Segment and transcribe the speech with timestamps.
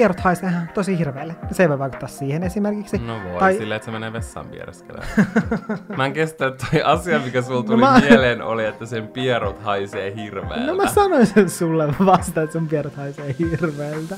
[0.00, 1.34] pierut haisee ihan tosi hirveälle.
[1.52, 2.98] Se ei voi vaikuttaa siihen esimerkiksi.
[2.98, 5.08] No voi, Tai- silleen, että se menee vessaan viereskelemään.
[5.96, 8.86] mä en kestä, että toi asia, mikä sulla tuli No no mä- mieleen, oli, että
[8.86, 10.66] sen pierut haisee hirveältä.
[10.66, 14.16] No mä sanoin sen sulle vasta, että sun pierut haisee hirveältä.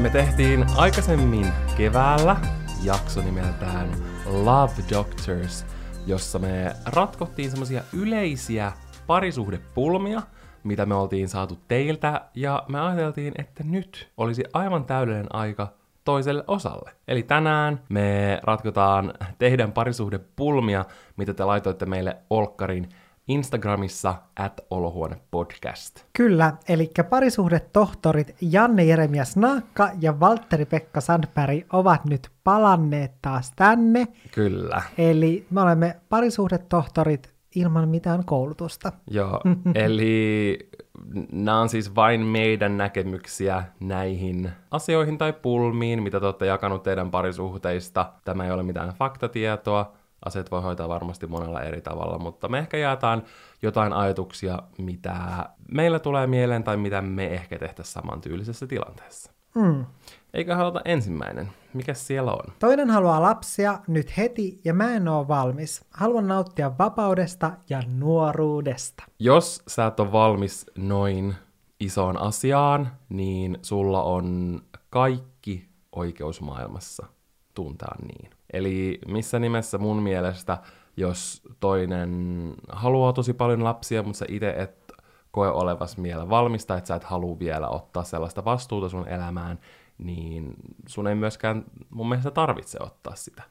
[0.00, 2.36] Me tehtiin aikaisemmin keväällä
[2.82, 3.88] jakso nimeltään
[4.26, 5.66] Love Doctors,
[6.06, 8.72] jossa me ratkottiin semmosia yleisiä
[9.06, 10.22] parisuhdepulmia,
[10.64, 15.72] mitä me oltiin saatu teiltä, ja me ajateltiin, että nyt olisi aivan täydellinen aika
[16.04, 16.90] toiselle osalle.
[17.08, 20.84] Eli tänään me ratkotaan teidän parisuhdepulmia,
[21.16, 22.88] mitä te laitoitte meille Olkkarin
[23.30, 26.04] Instagramissa at olohuonepodcast.
[26.12, 34.06] Kyllä, eli parisuhdetohtorit Janne Jeremias Naakka ja Valtteri-Pekka Sandberg ovat nyt palanneet taas tänne.
[34.34, 34.82] Kyllä.
[34.98, 38.92] Eli me olemme parisuhdetohtorit ilman mitään koulutusta.
[39.10, 39.40] Joo,
[39.74, 40.58] eli
[41.32, 47.10] nämä on siis vain meidän näkemyksiä näihin asioihin tai pulmiin, mitä te olette jakanut teidän
[47.10, 48.12] parisuhteista.
[48.24, 49.99] Tämä ei ole mitään faktatietoa.
[50.24, 53.22] Asiat voi hoitaa varmasti monella eri tavalla, mutta me ehkä jaetaan
[53.62, 55.14] jotain ajatuksia, mitä
[55.72, 59.32] meillä tulee mieleen tai mitä me ehkä tehtäisiin samantyylisessä tilanteessa.
[59.54, 59.84] Mm.
[60.34, 61.50] Eikä haluta ensimmäinen.
[61.74, 62.52] Mikä siellä on?
[62.58, 65.84] Toinen haluaa lapsia nyt heti ja mä en oo valmis.
[65.90, 69.04] Haluan nauttia vapaudesta ja nuoruudesta.
[69.18, 71.34] Jos sä et ole valmis noin
[71.80, 77.06] isoon asiaan, niin sulla on kaikki oikeus maailmassa
[77.54, 78.30] tuntea niin.
[78.52, 80.58] Eli missä nimessä mun mielestä,
[80.96, 84.92] jos toinen haluaa tosi paljon lapsia, mutta sä itse et
[85.30, 89.58] koe olevas vielä valmista, että sä et halua vielä ottaa sellaista vastuuta sun elämään,
[89.98, 90.54] niin
[90.86, 93.42] sun ei myöskään mun mielestä tarvitse ottaa sitä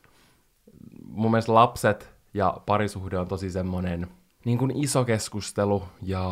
[1.10, 4.08] mun mielestä lapset ja parisuhde on tosi semmoinen
[4.46, 6.24] niin kuin iso keskustelu ja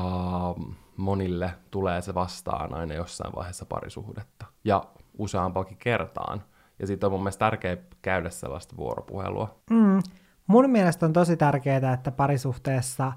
[0.97, 4.83] monille tulee se vastaan aina jossain vaiheessa parisuhdetta ja
[5.17, 6.43] useampakin kertaan.
[6.79, 9.59] Ja sitten on mun mielestä tärkeää käydä sellaista vuoropuhelua.
[9.69, 9.99] Mm.
[10.47, 13.13] Mun mielestä on tosi tärkeää, että parisuhteessa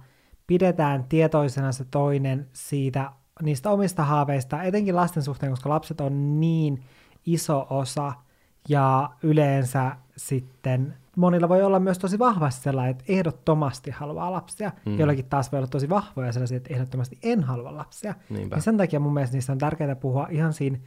[0.46, 3.12] pidetään tietoisena se toinen siitä
[3.42, 6.82] niistä omista haaveista, etenkin lasten suhteen, koska lapset on niin
[7.26, 8.12] iso osa
[8.68, 14.72] ja yleensä sitten monilla voi olla myös tosi vahvasti sellainen, että ehdottomasti haluaa lapsia.
[14.86, 14.98] Mm.
[14.98, 18.14] Joillakin taas voi olla tosi vahvoja sellaisia, että ehdottomasti en halua lapsia.
[18.30, 18.56] Niinpä.
[18.56, 20.78] Ja sen takia mun mielestä niistä on tärkeää puhua ihan siinä,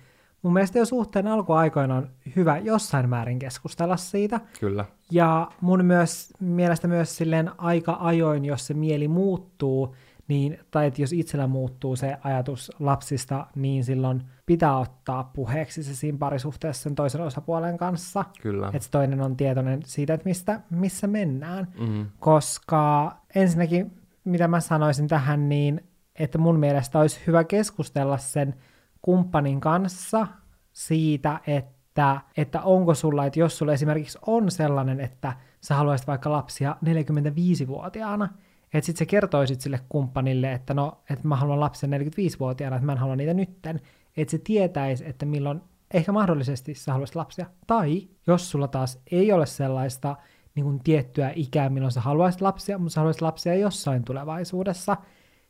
[0.43, 4.41] mun mielestä jo suhteen alkuaikoina on hyvä jossain määrin keskustella siitä.
[4.59, 4.85] Kyllä.
[5.11, 9.95] Ja mun myös, mielestä myös silleen aika ajoin, jos se mieli muuttuu,
[10.27, 15.95] niin, tai että jos itsellä muuttuu se ajatus lapsista, niin silloin pitää ottaa puheeksi se
[15.95, 18.25] siinä parisuhteessa sen toisen osapuolen kanssa.
[18.41, 18.67] Kyllä.
[18.67, 21.67] Että se toinen on tietoinen siitä, että mistä, missä mennään.
[21.79, 22.05] Mm-hmm.
[22.19, 23.91] Koska ensinnäkin,
[24.23, 25.81] mitä mä sanoisin tähän, niin
[26.19, 28.55] että mun mielestä olisi hyvä keskustella sen
[29.03, 30.27] kumppanin kanssa
[30.73, 36.31] siitä, että, että onko sulla, että jos sulla esimerkiksi on sellainen, että sä haluaisit vaikka
[36.31, 38.29] lapsia 45-vuotiaana,
[38.73, 42.91] että sit sä kertoisit sille kumppanille, että no, että mä haluan lapsia 45-vuotiaana, että mä
[42.91, 43.79] en halua niitä nytten,
[44.17, 45.61] että se tietäisi, että milloin
[45.93, 47.45] ehkä mahdollisesti sä haluaisit lapsia.
[47.67, 50.15] Tai jos sulla taas ei ole sellaista
[50.55, 54.97] niin kuin tiettyä ikää, milloin sä haluaisit lapsia, mutta sä haluaisit lapsia jossain tulevaisuudessa,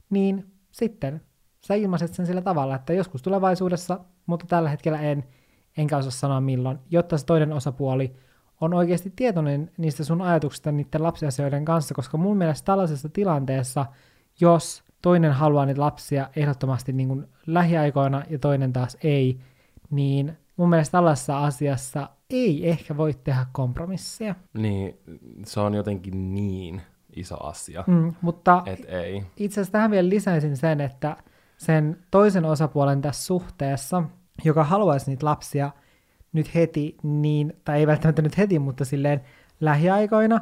[0.10, 1.22] niin sitten
[1.68, 5.24] sä ilmaiset sen sillä tavalla, että joskus tulevaisuudessa, mutta tällä hetkellä en,
[5.78, 8.16] enkä osaa sanoa milloin, jotta se toinen osapuoli
[8.62, 13.86] on oikeasti tietoinen niistä sun ajatuksista niiden lapsiasioiden kanssa, koska mun mielestä tällaisessa tilanteessa,
[14.40, 19.40] jos toinen haluaa niitä lapsia ehdottomasti niin kuin lähiaikoina ja toinen taas ei,
[19.90, 24.36] niin mun mielestä tällaisessa asiassa ei ehkä voi tehdä kompromissia.
[24.54, 24.98] Niin,
[25.46, 26.82] se on jotenkin niin
[27.16, 29.24] iso asia, Mm, mutta että ei.
[29.38, 31.18] itse asiassa tähän vielä lisäisin sen, että
[31.64, 34.04] sen toisen osapuolen tässä suhteessa,
[34.46, 35.72] joka haluaisi niitä lapsia
[36.34, 39.22] nyt heti, niin, tai ei välttämättä nyt heti, mutta silleen
[39.62, 40.42] lähiaikoina,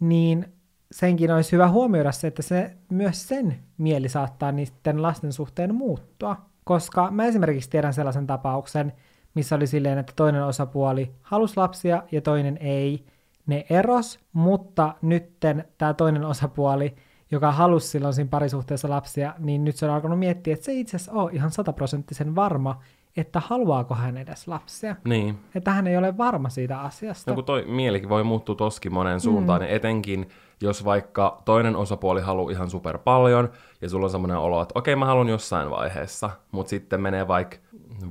[0.00, 0.52] niin
[0.92, 6.36] senkin olisi hyvä huomioida se, että se myös sen mieli saattaa niiden lasten suhteen muuttua.
[6.64, 8.92] Koska mä esimerkiksi tiedän sellaisen tapauksen,
[9.34, 13.06] missä oli silleen, että toinen osapuoli halusi lapsia ja toinen ei.
[13.46, 16.94] Ne eros, mutta nytten tämä toinen osapuoli,
[17.32, 20.96] joka halusi silloin siinä parisuhteessa lapsia, niin nyt se on alkanut miettiä, että se itse
[20.96, 22.80] asiassa ole ihan sataprosenttisen varma,
[23.16, 24.96] että haluaako hän edes lapsia.
[25.04, 25.38] Niin.
[25.54, 27.30] Että hän ei ole varma siitä asiasta.
[27.30, 29.64] No kun toi mielikin voi muuttua toskin moneen suuntaan, mm.
[29.64, 30.28] niin etenkin
[30.60, 33.50] jos vaikka toinen osapuoli haluaa ihan super paljon,
[33.80, 37.56] ja sulla on semmoinen olo, että okei, mä haluan jossain vaiheessa, mutta sitten menee vaikka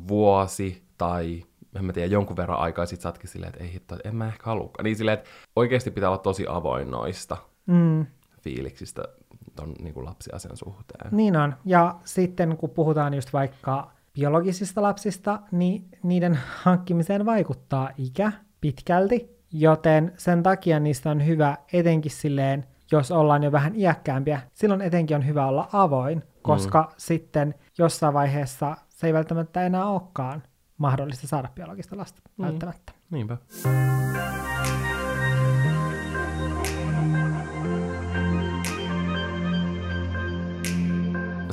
[0.07, 1.43] vuosi tai
[1.75, 4.27] en mä tiedä, jonkun verran aikaa, sit sä ootkin silleen, että ei hitto, en mä
[4.27, 4.83] ehkä halukaan.
[4.83, 8.05] Niin silleen, että oikeasti pitää olla tosi avoin noista Mm,
[8.41, 9.03] fiiliksistä
[9.55, 11.09] ton niin kuin lapsiasian suhteen.
[11.11, 11.55] Niin on.
[11.65, 20.13] Ja sitten kun puhutaan just vaikka biologisista lapsista, niin niiden hankkimiseen vaikuttaa ikä pitkälti, joten
[20.17, 25.27] sen takia niistä on hyvä etenkin silleen, jos ollaan jo vähän iäkkäämpiä, silloin etenkin on
[25.27, 26.93] hyvä olla avoin, koska mm.
[26.97, 30.43] sitten jossain vaiheessa se ei välttämättä enää olekaan
[30.77, 32.45] mahdollista saada biologista lasta mm.
[32.45, 32.93] välttämättä.
[33.11, 33.37] Niinpä.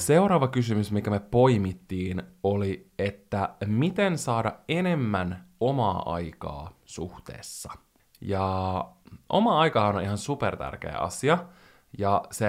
[0.08, 7.72] Seuraava kysymys, mikä me poimittiin, oli, että miten saada enemmän omaa aikaa suhteessa.
[8.20, 8.84] Ja
[9.28, 11.38] oma aika on ihan super tärkeä asia,
[11.98, 12.46] ja se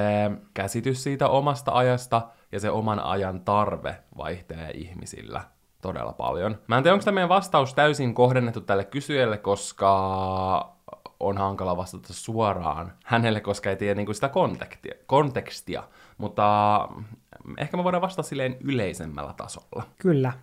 [0.54, 5.42] käsitys siitä omasta ajasta ja se oman ajan tarve vaihtelee ihmisillä
[5.82, 6.58] todella paljon.
[6.68, 10.80] Mä en tiedä, onko tämä meidän vastaus täysin kohdennettu tälle kysyjälle, koska
[11.20, 15.84] on hankala vastata suoraan hänelle, koska ei tiedä niin kuin sitä kontekstia, kontekstia.
[16.18, 16.88] Mutta
[17.58, 19.84] ehkä me voidaan vastata silleen yleisemmällä tasolla.
[20.02, 20.34] Kyllä.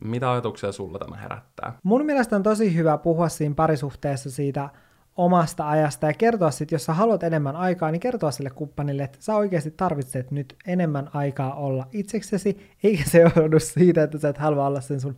[0.00, 1.72] Mitä ajatuksia sulla tämä herättää?
[1.82, 4.68] Mun mielestä on tosi hyvä puhua siinä parisuhteessa siitä
[5.16, 9.18] omasta ajasta ja kertoa sitten, jos sä haluat enemmän aikaa, niin kertoa sille kumppanille, että
[9.20, 14.38] sä oikeasti tarvitset nyt enemmän aikaa olla itseksesi, eikä se johdu siitä, että sä et
[14.38, 15.16] halua olla sen sun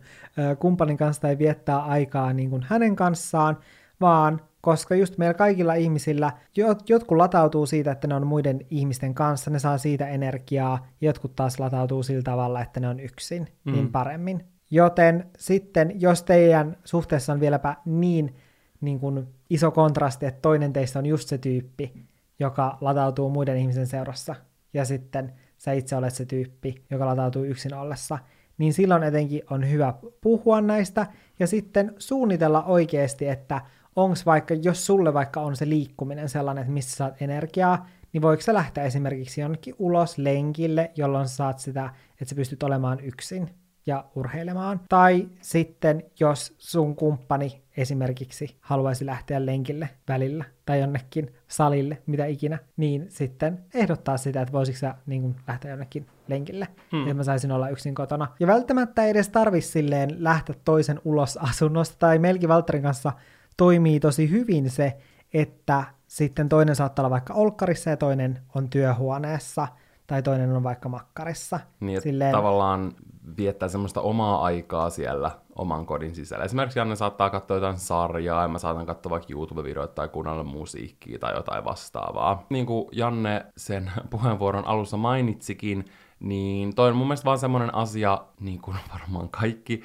[0.59, 3.57] kumppanin kanssa tai viettää aikaa niin kuin hänen kanssaan,
[4.01, 9.13] vaan koska just meillä kaikilla ihmisillä, jot, jotkut latautuu siitä, että ne on muiden ihmisten
[9.13, 13.71] kanssa, ne saa siitä energiaa, jotkut taas latautuu sillä tavalla, että ne on yksin, mm.
[13.71, 14.45] niin paremmin.
[14.71, 18.35] Joten sitten, jos teidän suhteessa on vieläpä niin,
[18.81, 21.93] niin kuin iso kontrasti, että toinen teistä on just se tyyppi,
[22.39, 24.35] joka latautuu muiden ihmisen seurassa,
[24.73, 28.19] ja sitten sä itse olet se tyyppi, joka latautuu yksin ollessa,
[28.57, 31.07] niin silloin etenkin on hyvä puhua näistä,
[31.39, 33.61] ja sitten suunnitella oikeasti, että
[33.95, 38.41] onko vaikka, jos sulle vaikka on se liikkuminen sellainen, että missä saat energiaa, niin voiko
[38.41, 43.49] sä lähteä esimerkiksi jonnekin ulos lenkille, jolloin sä saat sitä, että sä pystyt olemaan yksin
[43.85, 44.81] ja urheilemaan.
[44.89, 52.59] Tai sitten, jos sun kumppani esimerkiksi haluaisi lähteä lenkille välillä tai jonnekin salille, mitä ikinä,
[52.77, 57.01] niin sitten ehdottaa sitä, että voisitko sä niin kuin, lähteä jonnekin lenkille, hmm.
[57.01, 58.27] että mä saisin olla yksin kotona.
[58.39, 63.11] Ja välttämättä ei edes tarvi silleen lähteä toisen ulos asunnosta, tai Melki Valtterin kanssa
[63.59, 64.97] toimii tosi hyvin se,
[65.33, 69.67] että sitten toinen saattaa olla vaikka olkkarissa ja toinen on työhuoneessa,
[70.07, 71.59] tai toinen on vaikka makkarissa.
[71.79, 72.31] Niin, Silleen...
[72.31, 72.93] tavallaan
[73.37, 76.45] viettää semmoista omaa aikaa siellä oman kodin sisällä.
[76.45, 81.19] Esimerkiksi Janne saattaa katsoa jotain sarjaa, ja mä saatan katsoa vaikka YouTube-videoita tai kuunnella musiikkia
[81.19, 82.45] tai jotain vastaavaa.
[82.49, 85.85] Niin kuin Janne sen puheenvuoron alussa mainitsikin,
[86.19, 89.83] niin toi on mun mielestä vaan semmoinen asia, niin kuin varmaan kaikki,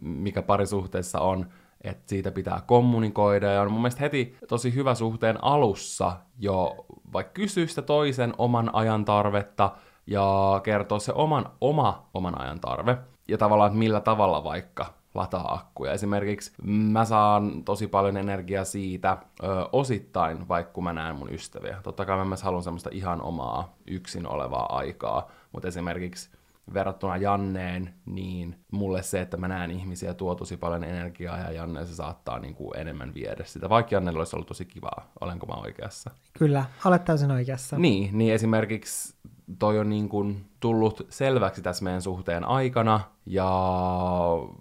[0.00, 1.46] mikä parisuhteessa on,
[1.84, 7.32] että siitä pitää kommunikoida, ja on mun mielestä heti tosi hyvä suhteen alussa jo vaikka
[7.32, 9.70] kysyä sitä toisen oman ajan tarvetta,
[10.06, 12.98] ja kertoa se oman oma oman ajan tarve,
[13.28, 15.92] ja tavallaan, että millä tavalla vaikka lataa akkuja.
[15.92, 21.76] Esimerkiksi mä saan tosi paljon energiaa siitä ö, osittain, vaikka kun mä näen mun ystäviä.
[21.82, 26.30] Totta kai mä myös haluan semmoista ihan omaa yksin olevaa aikaa, mutta esimerkiksi
[26.74, 31.86] verrattuna Janneen, niin mulle se, että mä näen ihmisiä tuo tosi paljon energiaa ja Janne
[31.86, 33.68] se saattaa niin kuin enemmän viedä sitä.
[33.68, 36.10] Vaikka Jannella olisi ollut tosi kivaa, olenko mä oikeassa?
[36.38, 37.78] Kyllä, olet täysin oikeassa.
[37.78, 39.14] Niin, niin esimerkiksi
[39.58, 43.48] toi on niin kuin tullut selväksi tässä meidän suhteen aikana, ja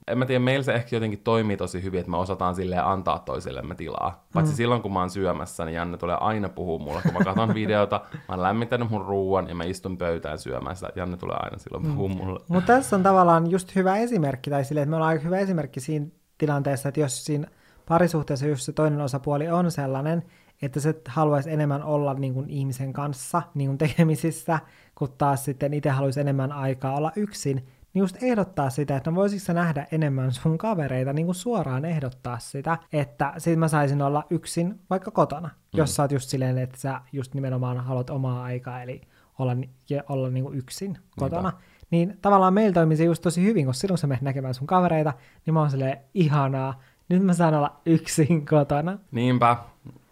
[0.08, 3.20] en mä tiedä, meillä se ehkä jotenkin toimii tosi hyvin, että me osataan silleen antaa
[3.20, 4.26] toisillemme tilaa.
[4.34, 4.58] Paitsi mm.
[4.58, 8.02] silloin, kun mä oon syömässä, niin Janne tulee aina puhua mulle, kun mä katson videota,
[8.14, 10.90] mä oon lämmittänyt mun ruuan ja mä istun pöytään syömässä.
[10.96, 12.18] Janne tulee aina silloin puhua mm.
[12.18, 12.40] mulle.
[12.48, 15.80] Mutta tässä on tavallaan just hyvä esimerkki, tai silleen, että me ollaan aika hyvä esimerkki
[15.80, 16.06] siinä
[16.38, 17.48] tilanteessa, että jos siinä
[17.88, 20.24] parisuhteessa just se toinen osapuoli on sellainen,
[20.62, 24.60] että se haluaisi enemmän olla niin kuin ihmisen kanssa niin kuin tekemisissä,
[24.96, 27.56] kun taas sitten itse haluaisi enemmän aikaa olla yksin,
[27.94, 31.86] niin just ehdottaa sitä, että no voisitko sä nähdä enemmän sun kavereita, niin kuin suoraan
[31.86, 35.78] ehdottaa sitä, että sit mä saisin olla yksin vaikka kotona, mm.
[35.78, 39.02] jos sä oot just silleen, että sä just nimenomaan haluat omaa aikaa, eli
[39.40, 39.56] olla,
[40.10, 41.50] olla niin kuin yksin kotona.
[41.50, 41.64] Niinpä.
[41.92, 45.14] Niin tavallaan meillä toimii se just tosi hyvin, koska silloin sä menet näkemään sun kavereita,
[45.46, 49.00] niin mä oon silleen ihanaa, nyt mä saan olla yksin kotona.
[49.12, 49.58] Niinpä,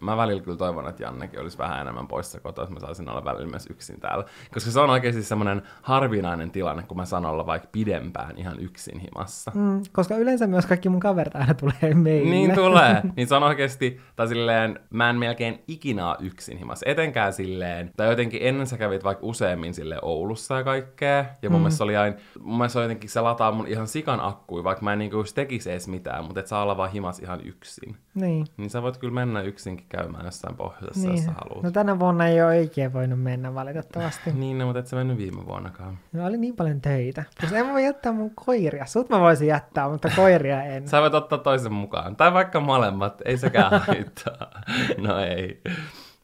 [0.00, 3.24] mä välillä kyllä toivon, että Jannekin olisi vähän enemmän poissa kotoa, että mä saisin olla
[3.24, 4.24] välillä myös yksin täällä.
[4.54, 8.98] Koska se on oikeasti semmoinen harvinainen tilanne, kun mä saan olla vaikka pidempään ihan yksin
[8.98, 9.52] himassa.
[9.54, 12.30] Mm, koska yleensä myös kaikki mun kaverit aina tulee meille.
[12.30, 13.02] Niin tulee.
[13.16, 16.86] Niin se on oikeasti, tai silleen, mä en melkein ikinä yksin himassa.
[16.88, 21.24] Etenkään silleen, tai jotenkin ennen sä kävit vaikka useammin sille Oulussa ja kaikkea.
[21.42, 21.62] Ja mun mm.
[21.62, 24.98] mielestä oli aina, mun mielestä jotenkin se lataa mun ihan sikan akkui, vaikka mä en
[24.98, 27.96] niinku tekisi edes mitään, mutta et saa olla vaan himas ihan yksin.
[28.14, 28.46] Niin.
[28.56, 31.24] Niin sä voit kyllä mennä yksin Helsinki käymään jossain pohjoisessa, niin.
[31.24, 31.62] jos haluat.
[31.62, 34.32] No tänä vuonna ei ole oikein voinut mennä valitettavasti.
[34.40, 35.98] niin, no, mutta et sä mennyt viime vuonnakaan.
[36.12, 37.24] No oli niin paljon töitä.
[37.42, 38.86] Jos en voi jättää mun koiria.
[38.86, 40.88] Sut mä voisin jättää, mutta koiria en.
[40.88, 42.16] Sä voit ottaa toisen mukaan.
[42.16, 44.50] Tai vaikka molemmat, ei sekään haittaa.
[44.98, 45.62] no ei.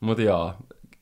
[0.00, 0.54] Mutta joo,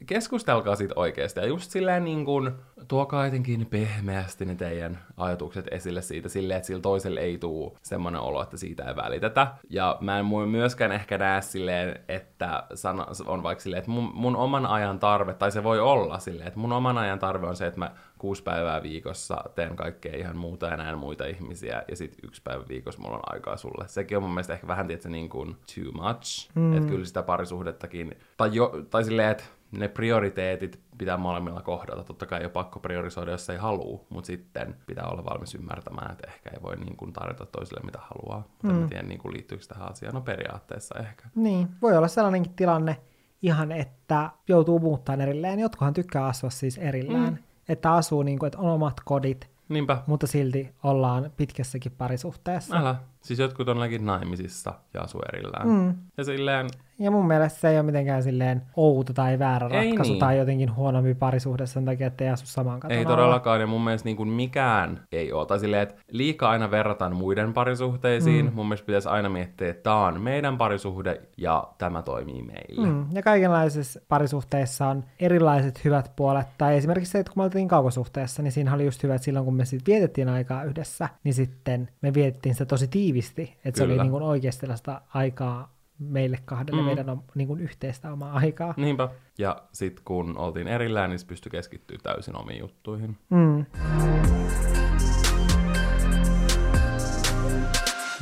[0.06, 1.40] keskustelkaa siitä oikeasti.
[1.40, 2.50] Ja just silleen niin kuin,
[2.88, 8.20] tuokaa jotenkin pehmeästi ne teidän ajatukset esille siitä silleen, että sillä toiselle ei tule semmoinen
[8.20, 9.46] olo, että siitä ei välitetä.
[9.70, 14.36] Ja mä en myöskään ehkä näe silleen, että sana, on vaikka silleen, että mun, mun
[14.36, 17.66] oman ajan tarve, tai se voi olla silleen, että mun oman ajan tarve on se,
[17.66, 22.28] että mä kuusi päivää viikossa teen kaikkea ihan muuta ja näen muita ihmisiä, ja sitten
[22.28, 23.88] yksi päivä viikossa mulla on aikaa sulle.
[23.88, 26.50] Sekin on mun mielestä ehkä vähän, tietysti, niin kuin too much.
[26.54, 26.76] Mm.
[26.76, 32.04] Että kyllä sitä parisuhdettakin, tai, jo, tai silleen, että ne prioriteetit pitää molemmilla kohdata.
[32.04, 36.12] Totta kai ei ole pakko priorisoida, jos ei halua, mutta sitten pitää olla valmis ymmärtämään,
[36.12, 38.44] että ehkä ei voi niin kuin tarjota toisille mitä haluaa.
[38.62, 38.82] Mutta mm.
[38.82, 40.14] en tiedä, niin kuin liittyykö tähän asiaan.
[40.14, 41.28] No periaatteessa ehkä.
[41.34, 42.96] Niin, voi olla sellainenkin tilanne
[43.42, 45.60] ihan, että joutuu muuttamaan erilleen.
[45.60, 47.32] Jotkuhan tykkää asua siis erillään.
[47.32, 47.38] Mm.
[47.68, 50.02] Että asuu niin kuin, että on omat kodit, Niinpä.
[50.06, 52.76] mutta silti ollaan pitkässäkin parisuhteessa.
[52.76, 52.96] Älä.
[53.22, 55.68] Siis jotkut on naimisissa ja asuu erillään.
[55.68, 55.94] Mm.
[56.16, 60.12] Ja silleen, ja mun mielestä se ei ole mitenkään silleen outo tai väärä ei ratkaisu
[60.12, 60.20] niin.
[60.20, 63.84] tai jotenkin huonompi parisuhde sen takia, että ei asu saman katon Ei todellakaan, ja mun
[63.84, 65.46] mielestä niin kuin mikään ei ole.
[65.46, 68.46] Tai silleen, että liikaa aina verrataan muiden parisuhteisiin.
[68.46, 68.52] Mm.
[68.54, 72.86] Mun mielestä pitäisi aina miettiä, että tämä on meidän parisuhde ja tämä toimii meille.
[72.86, 73.06] Mm.
[73.12, 76.46] Ja kaikenlaisissa parisuhteissa on erilaiset hyvät puolet.
[76.58, 79.44] Tai esimerkiksi se, että kun me oltiin kaukosuhteessa, niin siinä oli just hyvä, että silloin
[79.44, 83.58] kun me sitten vietettiin aikaa yhdessä, niin sitten me vietettiin sitä tosi tiivisti.
[83.64, 86.86] Että se oli niin kuin oikeasti sellaista aikaa meille kahdelle mm.
[86.86, 88.74] meidän on niin kuin yhteistä omaa aikaa.
[88.76, 89.08] Niinpä.
[89.38, 93.16] Ja sitten kun oltiin erillään, niin pystyi keskittyä täysin omiin juttuihin.
[93.30, 93.64] Mm.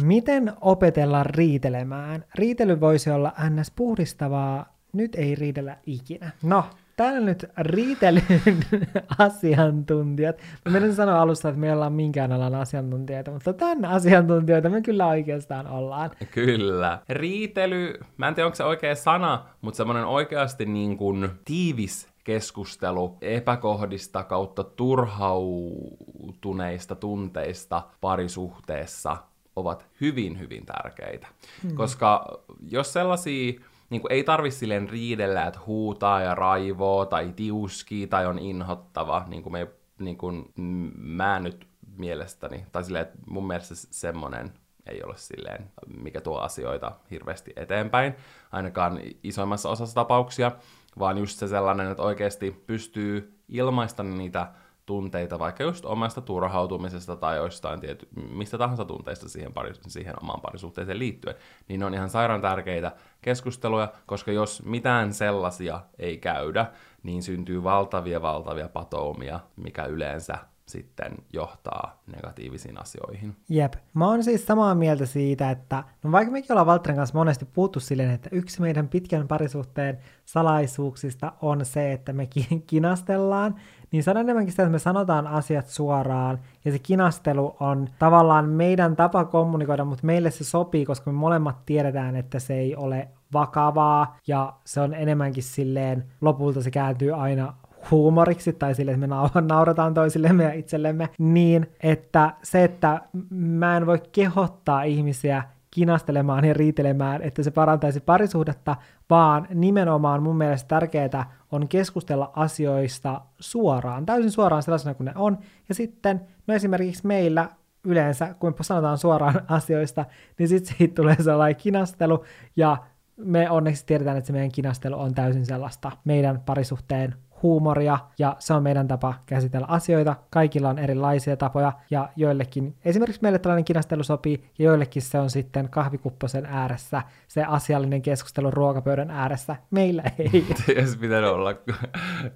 [0.02, 2.24] Miten opetella riitelemään?
[2.34, 3.70] Riitely voisi olla ns.
[3.70, 6.30] puhdistavaa, nyt ei riidellä ikinä.
[6.42, 6.64] No,
[7.00, 8.60] täällä nyt riitelyn
[9.18, 10.36] asiantuntijat.
[10.64, 15.06] Mä menen sanoa alusta, että me ollaan minkään alan asiantuntijoita, mutta tänne asiantuntijoita me kyllä
[15.06, 16.10] oikeastaan ollaan.
[16.30, 16.98] Kyllä.
[17.08, 23.16] Riitely, mä en tiedä onko se oikea sana, mutta semmoinen oikeasti niin kuin tiivis keskustelu
[23.20, 29.16] epäkohdista kautta turhautuneista tunteista parisuhteessa
[29.56, 31.26] ovat hyvin, hyvin tärkeitä.
[31.62, 31.74] Hmm.
[31.74, 32.40] Koska
[32.70, 38.26] jos sellaisia niin kuin ei tarvi silleen riidellä, että huutaa ja raivoo tai tiuskii tai
[38.26, 39.68] on inhottava, niin kuin me,
[39.98, 40.52] niin kuin,
[40.96, 41.66] mä nyt
[41.96, 44.52] mielestäni, tai silleen, että mun mielestä semmoinen
[44.86, 48.14] ei ole silleen, mikä tuo asioita hirveästi eteenpäin,
[48.52, 50.52] ainakaan isoimmassa osassa tapauksia,
[50.98, 54.52] vaan just se sellainen, että oikeasti pystyy ilmaistamaan niitä
[54.90, 60.40] tunteita vaikka just omasta turhautumisesta tai jostain tiety, mistä tahansa tunteista siihen, pari, siihen omaan
[60.40, 61.36] parisuhteeseen liittyen,
[61.68, 62.92] niin ne on ihan sairaan tärkeitä
[63.22, 66.66] keskusteluja, koska jos mitään sellaisia ei käydä,
[67.02, 70.38] niin syntyy valtavia valtavia patoumia, mikä yleensä
[70.70, 73.36] sitten johtaa negatiivisiin asioihin.
[73.48, 73.74] Jep.
[73.94, 77.80] Mä oon siis samaa mieltä siitä, että no vaikka mekin ollaan Valtterin kanssa monesti puhuttu
[77.80, 82.28] silleen, että yksi meidän pitkän parisuhteen salaisuuksista on se, että me
[82.66, 83.54] kinastellaan,
[83.92, 88.48] niin se on enemmänkin sitä, että me sanotaan asiat suoraan, ja se kinastelu on tavallaan
[88.48, 93.08] meidän tapa kommunikoida, mutta meille se sopii, koska me molemmat tiedetään, että se ei ole
[93.32, 97.54] vakavaa, ja se on enemmänkin silleen, lopulta se kääntyy aina
[97.90, 103.86] huumoriksi tai sille, että me naurataan toisillemme ja itsellemme, niin että se, että mä en
[103.86, 108.76] voi kehottaa ihmisiä kinastelemaan ja riitelemään, että se parantaisi parisuhdetta,
[109.10, 115.38] vaan nimenomaan mun mielestä tärkeää on keskustella asioista suoraan, täysin suoraan sellaisena kuin ne on,
[115.68, 117.48] ja sitten, no esimerkiksi meillä
[117.84, 120.04] yleensä, kun me sanotaan suoraan asioista,
[120.38, 122.24] niin sitten siitä tulee sellainen kinastelu,
[122.56, 122.76] ja
[123.16, 128.54] me onneksi tiedetään, että se meidän kinastelu on täysin sellaista meidän parisuhteen huumoria, ja se
[128.54, 130.16] on meidän tapa käsitellä asioita.
[130.30, 135.30] Kaikilla on erilaisia tapoja, ja joillekin, esimerkiksi meille tällainen kinastelu sopii, ja joillekin se on
[135.30, 139.56] sitten kahvikupposen ääressä, se asiallinen keskustelu ruokapöydän ääressä.
[139.70, 140.46] Meillä ei.
[140.80, 141.54] Jos pitänyt olla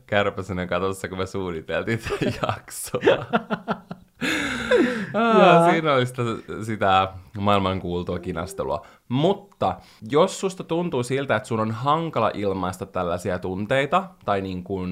[0.06, 3.00] kärpäsenä katossa, kun me suunniteltiin tätä jaksoa.
[5.14, 6.22] Ah, siinä oli sitä,
[6.62, 8.86] sitä maailmankuultua kinastelua.
[9.08, 9.76] Mutta
[10.10, 14.90] jos susta tuntuu siltä, että sun on hankala ilmaista tällaisia tunteita, tai niin kuin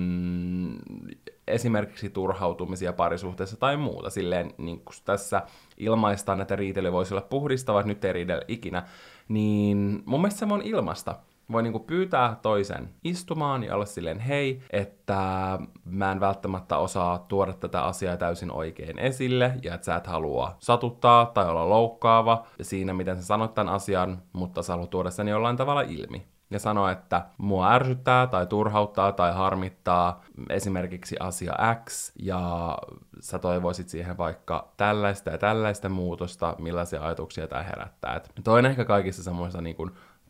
[1.49, 5.43] esimerkiksi turhautumisia parisuhteessa tai muuta, silleen niin kuin tässä
[5.79, 8.83] ilmaistaan, että riitely voisi olla puhdistava, nyt ei riidellä ikinä,
[9.29, 11.15] niin mun mielestä se on ilmasta
[11.53, 17.53] voi niinku pyytää toisen istumaan ja olla silleen, hei, että mä en välttämättä osaa tuoda
[17.53, 22.95] tätä asiaa täysin oikein esille ja että sä et halua satuttaa tai olla loukkaava siinä,
[22.95, 26.27] miten sä sanot tämän asian, mutta sä haluat tuoda sen jollain tavalla ilmi.
[26.53, 31.53] ja sanoo, että mua ärsyttää tai turhauttaa tai harmittaa esimerkiksi asia
[31.85, 32.79] X, ja
[33.21, 38.17] sä toivoisit siihen vaikka tällaista ja tällaista muutosta, millaisia ajatuksia tämä herättää.
[38.17, 39.77] Et toi ehkä kaikissa semmoista niin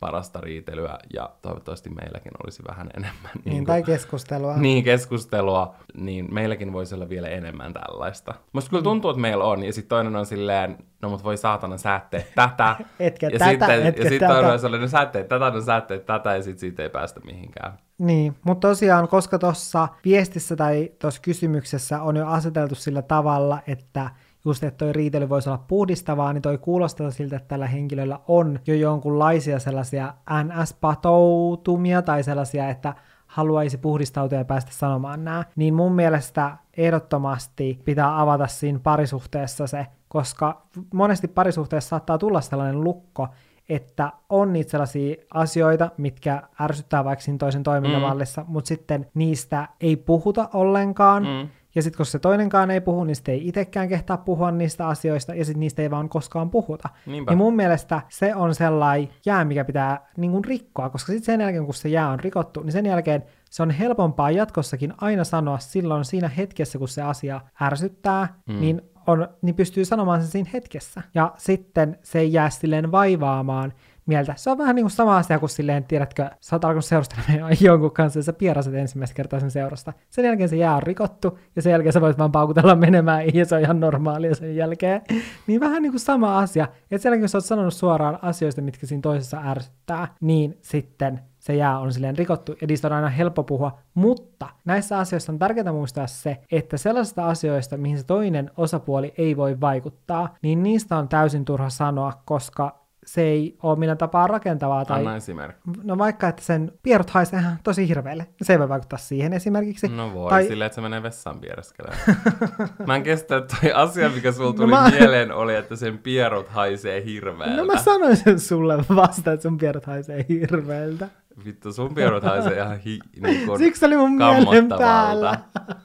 [0.03, 3.31] parasta riitelyä ja toivottavasti meilläkin olisi vähän enemmän.
[3.35, 4.57] Niin, niin tai keskustelua.
[4.57, 8.35] Niin, keskustelua, niin meilläkin voisi olla vielä enemmän tällaista.
[8.53, 11.77] Musta kyllä tuntuu, että meillä on, ja sitten toinen on silleen, no mut voi saatana,
[11.77, 12.77] sä teet tätä.
[13.01, 15.61] etkä ja tätä, sitten, etkä ja sitten toinen on sellainen, no sä teet tätä, no
[15.61, 17.73] sä teet tätä, ja sitten siitä ei päästä mihinkään.
[17.99, 24.11] Niin, mutta tosiaan, koska tuossa viestissä tai tuossa kysymyksessä on jo aseteltu sillä tavalla, että
[24.45, 28.59] just, että toi riitely voisi olla puhdistavaa, niin toi kuulostaa siltä, että tällä henkilöllä on
[28.67, 32.95] jo jonkunlaisia sellaisia NS-patoutumia tai sellaisia, että
[33.27, 39.87] haluaisi puhdistautua ja päästä sanomaan nämä, niin mun mielestä ehdottomasti pitää avata siinä parisuhteessa se,
[40.09, 40.63] koska
[40.95, 43.29] monesti parisuhteessa saattaa tulla sellainen lukko,
[43.69, 48.47] että on niitä sellaisia asioita, mitkä ärsyttää vaikka siinä toisen toimintamallissa, mm.
[48.51, 51.49] mutta sitten niistä ei puhuta ollenkaan, Mm.
[51.75, 55.35] Ja sitten kun se toinenkaan ei puhu, niin sitten ei itsekään kehtaa puhua niistä asioista,
[55.35, 56.89] ja sitten niistä ei vaan koskaan puhuta.
[57.07, 57.31] Niinpä.
[57.31, 61.41] Niin mun mielestä se on sellainen jää, mikä pitää niin kuin rikkoa, koska sitten sen
[61.41, 65.59] jälkeen, kun se jää on rikottu, niin sen jälkeen se on helpompaa jatkossakin aina sanoa
[65.59, 68.61] silloin siinä hetkessä, kun se asia ärsyttää, mm.
[68.61, 71.03] niin, on, niin pystyy sanomaan sen siinä hetkessä.
[71.15, 73.73] Ja sitten se ei jää silleen vaivaamaan
[74.07, 74.35] mieltä.
[74.37, 77.93] Se on vähän niin kuin sama asia kuin silleen, tiedätkö, sä oot alkanut seurustelemaan jonkun
[77.93, 79.93] kanssa ja sä pieraset ensimmäistä kertaa sen seurasta.
[80.11, 83.45] Sen jälkeen se jää on rikottu ja sen jälkeen sä voit vaan paukutella menemään ja
[83.45, 85.03] se on ihan normaalia sen jälkeen.
[85.47, 86.65] Niin vähän niin kuin sama asia.
[86.65, 91.21] Että sen jälkeen, kun sä oot sanonut suoraan asioista, mitkä siinä toisessa ärsyttää, niin sitten
[91.39, 95.39] se jää on silleen rikottu ja niistä on aina helppo puhua, mutta näissä asioissa on
[95.39, 100.97] tärkeää muistaa se, että sellaisista asioista, mihin se toinen osapuoli ei voi vaikuttaa, niin niistä
[100.97, 104.85] on täysin turha sanoa, koska se ei ole millään tapaa rakentavaa.
[104.85, 105.61] Tai, Anna esimerkki.
[105.83, 108.27] no vaikka, että sen pierut haisee ihan tosi hirveelle.
[108.43, 109.89] Se ei voi vaikuttaa siihen esimerkiksi.
[109.89, 112.01] No voi, tai, silleen, että se menee vessaan piereskelemään.
[112.87, 114.97] mä en kestä, että toi asia, mikä sulla tuli No no mä- mä...
[114.99, 117.57] mieleen, oli, että sen pierut haisee hirveältä.
[117.57, 121.09] No mä sanoin sen sulle vasta, että sun pierut haisee hirveältä.
[121.45, 122.99] Vittu, sun pierut haisee ihan hi...
[123.23, 125.39] niin Siksi oli mun mielen päällä.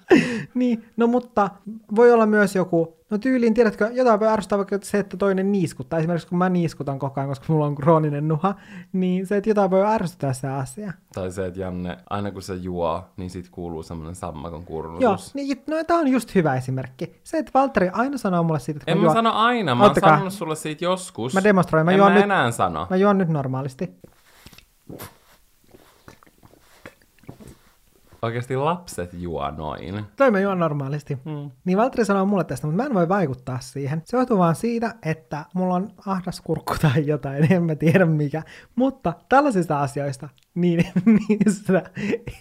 [0.53, 1.49] niin, no mutta
[1.95, 5.99] voi olla myös joku, no tyyliin, tiedätkö, jotain voi ärsyttää vaikka se, että toinen niiskuttaa.
[5.99, 8.55] Esimerkiksi kun mä niiskutan koko ajan, koska mulla on krooninen nuha,
[8.93, 10.93] niin se, että jotain voi ärsyttää se asia.
[11.13, 15.01] Tai se, että Janne, aina kun se juo, niin sit kuuluu semmoinen sammakon kurnusus.
[15.03, 17.15] Joo, niin, no tää on just hyvä esimerkki.
[17.23, 19.95] Se, että Valtteri aina sanoo mulle siitä, että En mä juo- sano aina, mä oon
[20.01, 21.33] sanonut sulle siitä joskus.
[21.33, 22.87] Mä demonstroin, mä en juon mä nyt- enää sano.
[22.89, 23.89] Mä juon nyt normaalisti.
[28.21, 30.05] Oikeasti lapset juo noin.
[30.15, 31.15] Toi mä juon normaalisti.
[31.15, 31.51] Mm.
[31.65, 34.01] Niin Valtteri sanoo mulle tästä, mutta mä en voi vaikuttaa siihen.
[34.05, 38.43] Se johtuu vaan siitä, että mulla on ahdas kurkku tai jotain, en mä tiedä mikä.
[38.75, 40.85] Mutta tällaisista asioista, niin
[41.29, 41.83] niistä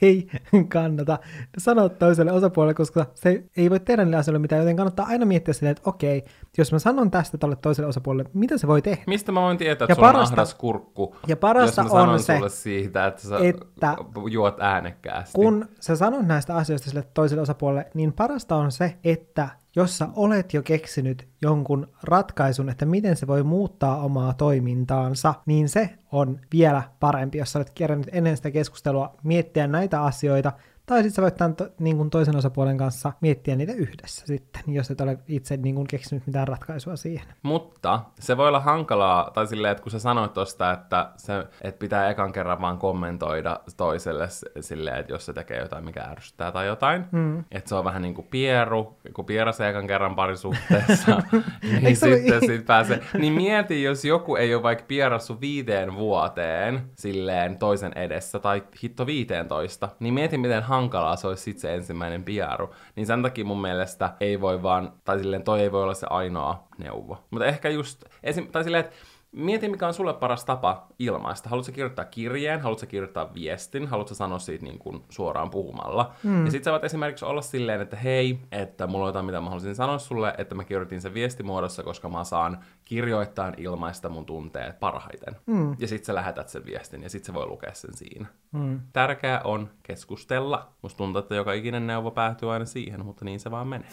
[0.03, 0.29] ei
[0.69, 1.19] kannata
[1.59, 5.55] sanoa toiselle osapuolelle, koska se ei voi tehdä niille asioille mitään, joten kannattaa aina miettiä
[5.55, 6.25] silleen, että okei,
[6.59, 9.03] jos mä sanon tästä tolle toiselle osapuolelle, mitä se voi tehdä?
[9.07, 11.99] Mistä mä voin tietää, Ja että sulla on parasta- ahdas kurkku, ja parasta jos mä
[11.99, 13.97] sanon on se, sulle siitä, että sä että
[14.31, 15.33] juot äänekkäästi.
[15.35, 20.09] Kun sä sanot näistä asioista sille toiselle osapuolelle, niin parasta on se, että jos sä
[20.17, 26.41] olet jo keksinyt jonkun ratkaisun, että miten se voi muuttaa omaa toimintaansa, niin se on
[26.53, 30.53] vielä parempi, jos sä olet kerännyt ennen sitä keskustelua miettiä näitä asioita,
[30.87, 34.63] tai sitten sä voit tämän to, niin kuin toisen osapuolen kanssa miettiä niitä yhdessä sitten,
[34.67, 37.27] jos et ole itse niin kuin keksinyt mitään ratkaisua siihen.
[37.43, 41.79] Mutta se voi olla hankalaa, tai silleen, että kun sä sanoit tosta, että, se, että
[41.79, 44.29] pitää ekan kerran vaan kommentoida toiselle
[44.61, 47.45] silleen, että jos se tekee jotain, mikä ärsyttää tai jotain, mm.
[47.51, 51.23] että se on vähän niin kuin pieru, kun pierasee ekan kerran parisuhteessa,
[51.83, 53.01] niin sitten sit pääsee.
[53.19, 59.07] Niin mieti, jos joku ei ole vaikka pierassu viiteen vuoteen silleen toisen edessä, tai hitto
[59.07, 60.76] viiteentoista, niin mieti, miten hankalaa
[61.17, 62.75] se olisi sitten se ensimmäinen pieru.
[62.97, 66.07] Niin sen takia mun mielestä ei voi vaan, tai silleen toi ei voi olla se
[66.11, 67.19] ainoa neuvo.
[67.31, 68.97] Mutta ehkä just, esim, tai silleen, että
[69.37, 71.49] Mieti, mikä on sulle paras tapa ilmaista.
[71.49, 76.13] Haluatko kirjoittaa kirjeen, haluatko kirjoittaa viestin, haluatko sanoa siitä niin kuin suoraan puhumalla.
[76.23, 76.45] Mm.
[76.45, 79.45] Ja sit sä voit esimerkiksi olla silleen, että hei, että mulla on jotain, mitä mä
[79.45, 84.81] haluaisin sanoa sulle, että mä kirjoitin sen viestimuodossa, koska mä saan kirjoittaa ilmaista mun tunteet
[84.81, 85.37] parhaiten.
[85.47, 85.77] Mm.
[85.79, 88.27] Ja sit sä lähetät sen viestin ja sit se voi lukea sen siinä.
[88.53, 88.81] Mm.
[88.93, 90.69] Tärkeää on keskustella.
[90.83, 93.89] Musta tuntuu, että joka ikinen neuvo päätyy aina siihen, mutta niin se vaan menee.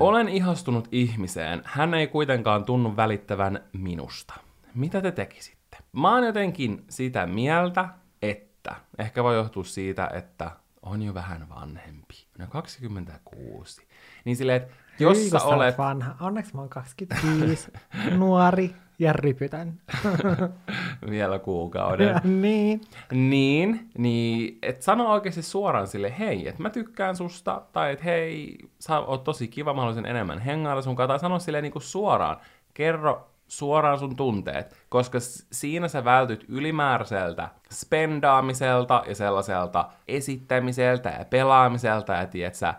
[0.00, 1.62] Olen ihastunut ihmiseen.
[1.64, 4.34] Hän ei kuitenkaan tunnu välittävän minusta.
[4.74, 5.76] Mitä te tekisitte?
[5.92, 7.88] Mä oon jotenkin sitä mieltä,
[8.22, 10.50] että ehkä voi johtua siitä, että
[10.82, 12.14] on jo vähän vanhempi.
[12.38, 13.86] No 26.
[14.24, 15.78] Niin silleen, että jos Hyi, sä olet...
[15.78, 16.14] vanha.
[16.20, 17.72] Onneksi mä oon 25,
[18.16, 19.80] nuori ja rypytän.
[21.10, 22.08] vielä kuukauden.
[22.08, 22.80] Ja niin.
[23.12, 28.58] Niin, niin että sano oikeasti suoraan sille, hei, että mä tykkään susta, tai että hei,
[28.78, 31.82] sä oot tosi kiva, mä haluaisin enemmän hengailla sun kanssa, tai sano silleen niin kuin
[31.82, 32.36] suoraan,
[32.74, 35.18] kerro suoraan sun tunteet, koska
[35.52, 42.74] siinä sä vältyt ylimääräiseltä spendaamiselta ja sellaiselta esittämiseltä ja pelaamiselta ja tiedät sä,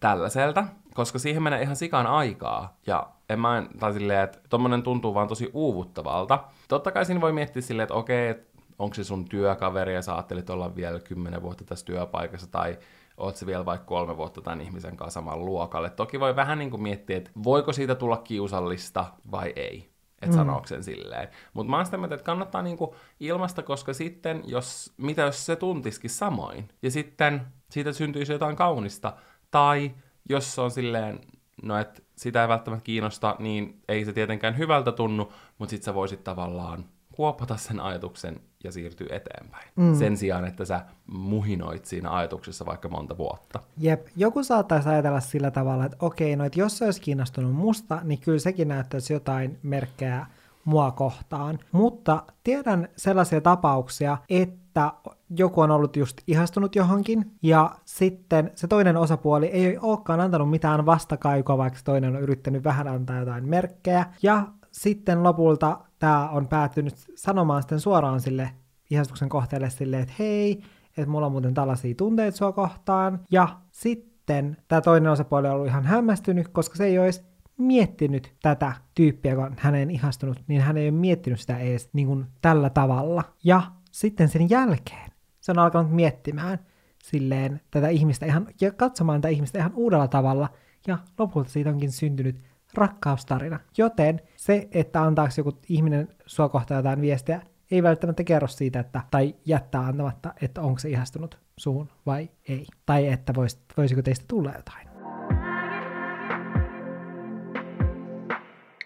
[0.00, 2.76] tällaiselta, koska siihen menee ihan sikan aikaa.
[2.86, 6.44] Ja en mä, tai silleen, että tommonen tuntuu vaan tosi uuvuttavalta.
[6.68, 10.14] Totta kai siinä voi miettiä silleen, että okei, että onko se sun työkaveri ja sä
[10.14, 12.78] ajattelit olla vielä kymmenen vuotta tässä työpaikassa, tai
[13.16, 15.90] oot se vielä vaikka kolme vuotta tämän ihmisen kanssa saman luokalle.
[15.90, 19.92] Toki voi vähän niin kuin miettiä, että voiko siitä tulla kiusallista vai ei.
[20.22, 20.38] Että mm.
[20.38, 21.28] sanooko sen silleen.
[21.54, 25.56] Mutta mä oon sitä mieltä, että kannattaa niinku ilmasta, koska sitten, jos, mitä jos se
[25.56, 29.12] tuntiskin samoin, ja sitten siitä syntyisi jotain kaunista,
[29.50, 29.94] tai
[30.28, 31.20] jos se on silleen,
[31.62, 35.94] no että sitä ei välttämättä kiinnosta, niin ei se tietenkään hyvältä tunnu, mutta sitten sä
[35.94, 39.68] voisit tavallaan kuopata sen ajatuksen ja siirtyä eteenpäin.
[39.76, 39.94] Mm.
[39.94, 43.60] Sen sijaan, että sä muhinoit siinä ajatuksessa vaikka monta vuotta.
[43.78, 48.00] Jep, joku saattaisi ajatella sillä tavalla, että okei, no että jos se olisi kiinnostunut musta,
[48.04, 50.26] niin kyllä sekin näyttäisi jotain merkkejä
[50.64, 51.58] mua kohtaan.
[51.72, 54.92] Mutta tiedän sellaisia tapauksia, että
[55.36, 60.86] joku on ollut just ihastunut johonkin, ja sitten se toinen osapuoli ei olekaan antanut mitään
[60.86, 66.94] vastakaikua, vaikka toinen on yrittänyt vähän antaa jotain merkkejä, ja sitten lopulta tämä on päättynyt
[67.14, 68.50] sanomaan sitten suoraan sille
[68.90, 70.62] ihastuksen kohteelle silleen, että hei,
[70.96, 75.66] että mulla on muuten tällaisia tunteita sua kohtaan, ja sitten tämä toinen osapuoli on ollut
[75.66, 77.31] ihan hämmästynyt, koska se ei olisi
[77.62, 82.06] miettinyt tätä tyyppiä, kun hän ei ihastunut, niin hän ei ole miettinyt sitä edes niin
[82.06, 83.24] kuin tällä tavalla.
[83.44, 86.58] Ja sitten sen jälkeen se on alkanut miettimään
[87.02, 90.48] silleen tätä ihmistä ihan, ja katsomaan tätä ihmistä ihan uudella tavalla,
[90.86, 92.40] ja lopulta siitä onkin syntynyt
[92.74, 93.60] rakkaustarina.
[93.78, 99.00] Joten se, että antaako joku ihminen sua kohtaan jotain viestiä, ei välttämättä kerro siitä, että,
[99.10, 102.66] tai jättää antamatta, että onko se ihastunut suun vai ei.
[102.86, 104.91] Tai että vois, voisiko teistä tulla jotain.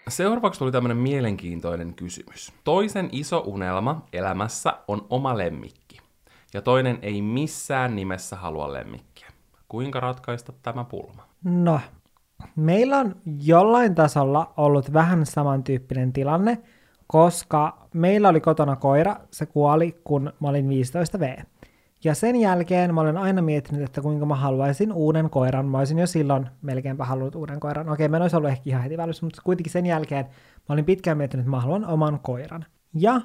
[0.07, 2.53] Seuraavaksi tuli tämmöinen mielenkiintoinen kysymys.
[2.63, 5.97] Toisen iso unelma elämässä on oma lemmikki,
[6.53, 9.27] ja toinen ei missään nimessä halua lemmikkiä.
[9.67, 11.23] Kuinka ratkaista tämä pulma?
[11.43, 11.79] No,
[12.55, 16.61] meillä on jollain tasolla ollut vähän samantyyppinen tilanne,
[17.07, 21.43] koska meillä oli kotona koira, se kuoli, kun mä olin 15V.
[22.03, 25.65] Ja sen jälkeen mä olen aina miettinyt, että kuinka mä haluaisin uuden koiran.
[25.65, 27.89] Mä olisin jo silloin melkeinpä halunnut uuden koiran.
[27.89, 30.25] Okei, mä en olisi ollut ehkä ihan heti välissä, mutta kuitenkin sen jälkeen
[30.69, 32.65] mä olin pitkään miettinyt, että mä haluan oman koiran.
[32.93, 33.21] Ja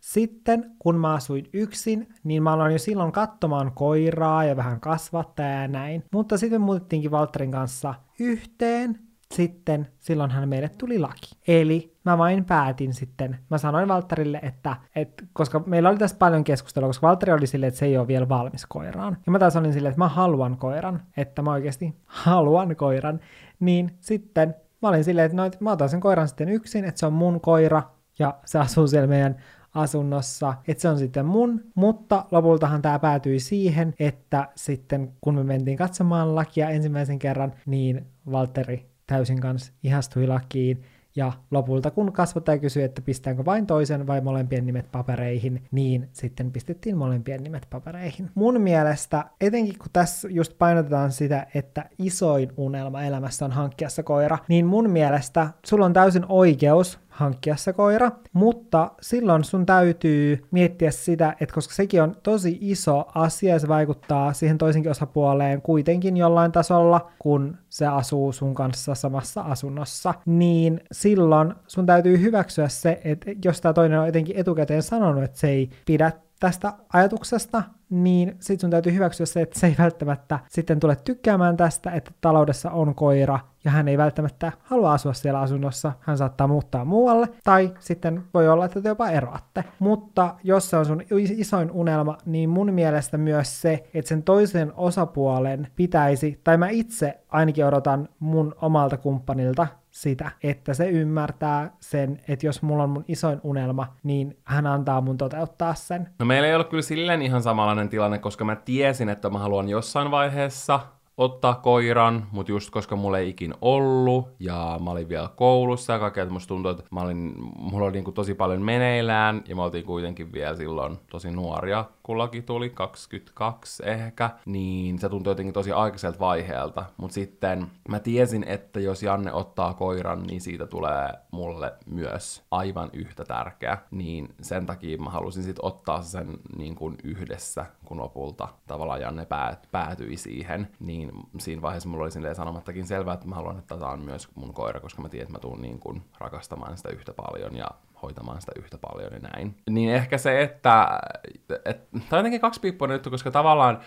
[0.00, 5.46] sitten kun mä asuin yksin, niin mä aloin jo silloin katsomaan koiraa ja vähän kasvattaa
[5.46, 6.04] ja näin.
[6.12, 8.98] Mutta sitten me muutettiinkin Valtterin kanssa yhteen.
[9.34, 11.30] Sitten silloinhan meille tuli laki.
[11.48, 16.44] Eli mä vain päätin sitten, mä sanoin Valtterille, että, että koska meillä oli tässä paljon
[16.44, 19.16] keskustelua, koska Valtteri oli silleen, että se ei ole vielä valmis koiraan.
[19.26, 23.20] Ja mä taas olin silleen, että mä haluan koiran, että mä oikeasti haluan koiran.
[23.60, 26.98] Niin sitten mä olin silleen, että, no, että mä otan sen koiran sitten yksin, että
[26.98, 27.82] se on mun koira,
[28.18, 29.36] ja se asuu siellä meidän
[29.74, 35.44] asunnossa, että se on sitten mun, mutta lopultahan tämä päätyi siihen, että sitten kun me
[35.44, 40.82] mentiin katsomaan lakia ensimmäisen kerran, niin Valtteri täysin kanssa ihastui lakiin,
[41.16, 46.52] ja lopulta kun kasvattaja kysyi, että pistäänkö vain toisen vai molempien nimet papereihin, niin sitten
[46.52, 48.30] pistettiin molempien nimet papereihin.
[48.34, 54.02] Mun mielestä, etenkin kun tässä just painotetaan sitä, että isoin unelma elämässä on hankkia se
[54.02, 60.44] koira, niin mun mielestä sulla on täysin oikeus hankkia se koira, mutta silloin sun täytyy
[60.50, 65.62] miettiä sitä, että koska sekin on tosi iso asia ja se vaikuttaa siihen toisenkin osapuoleen
[65.62, 72.68] kuitenkin jollain tasolla, kun se asuu sun kanssa samassa asunnossa, niin silloin sun täytyy hyväksyä
[72.68, 77.62] se, että jos tämä toinen on jotenkin etukäteen sanonut, että se ei pidä tästä ajatuksesta,
[77.90, 82.10] niin sit sun täytyy hyväksyä se, että se ei välttämättä sitten tule tykkäämään tästä, että
[82.20, 87.28] taloudessa on koira, ja hän ei välttämättä halua asua siellä asunnossa, hän saattaa muuttaa muualle,
[87.44, 89.64] tai sitten voi olla, että te jopa eroatte.
[89.78, 94.72] Mutta jos se on sun isoin unelma, niin mun mielestä myös se, että sen toisen
[94.76, 102.20] osapuolen pitäisi, tai mä itse ainakin odotan mun omalta kumppanilta sitä, että se ymmärtää sen,
[102.28, 106.08] että jos mulla on mun isoin unelma, niin hän antaa mun toteuttaa sen.
[106.18, 109.68] No meillä ei ollut kyllä silleen ihan samanlainen tilanne, koska mä tiesin, että mä haluan
[109.68, 110.80] jossain vaiheessa
[111.16, 115.98] ottaa koiran, mutta just koska mulla ei ikin ollut, ja mä olin vielä koulussa ja
[115.98, 119.62] kaikkea, että musta tuntui, että mä olin, mulla oli niinku tosi paljon meneillään, ja me
[119.62, 125.54] oltiin kuitenkin vielä silloin tosi nuoria kun laki tuli, 22 ehkä, niin se tuntui jotenkin
[125.54, 126.84] tosi aikaiselta vaiheelta.
[126.96, 132.90] Mutta sitten mä tiesin, että jos Janne ottaa koiran, niin siitä tulee mulle myös aivan
[132.92, 133.78] yhtä tärkeä.
[133.90, 139.26] Niin sen takia mä halusin sitten ottaa sen niin kuin yhdessä, kun lopulta tavallaan Janne
[139.26, 140.68] päät, päätyi siihen.
[140.80, 144.28] Niin siinä vaiheessa mulla oli silleen sanomattakin selvää, että mä haluan, että tämä on myös
[144.34, 147.70] mun koira, koska mä tiedän, että mä tuun niin kuin rakastamaan sitä yhtä paljon ja
[148.02, 149.56] hoitamaan sitä yhtä paljon ja näin.
[149.70, 151.00] Niin ehkä se, että,
[151.48, 153.80] tämä on jotenkin kaksipiippuinen juttu, koska tavallaan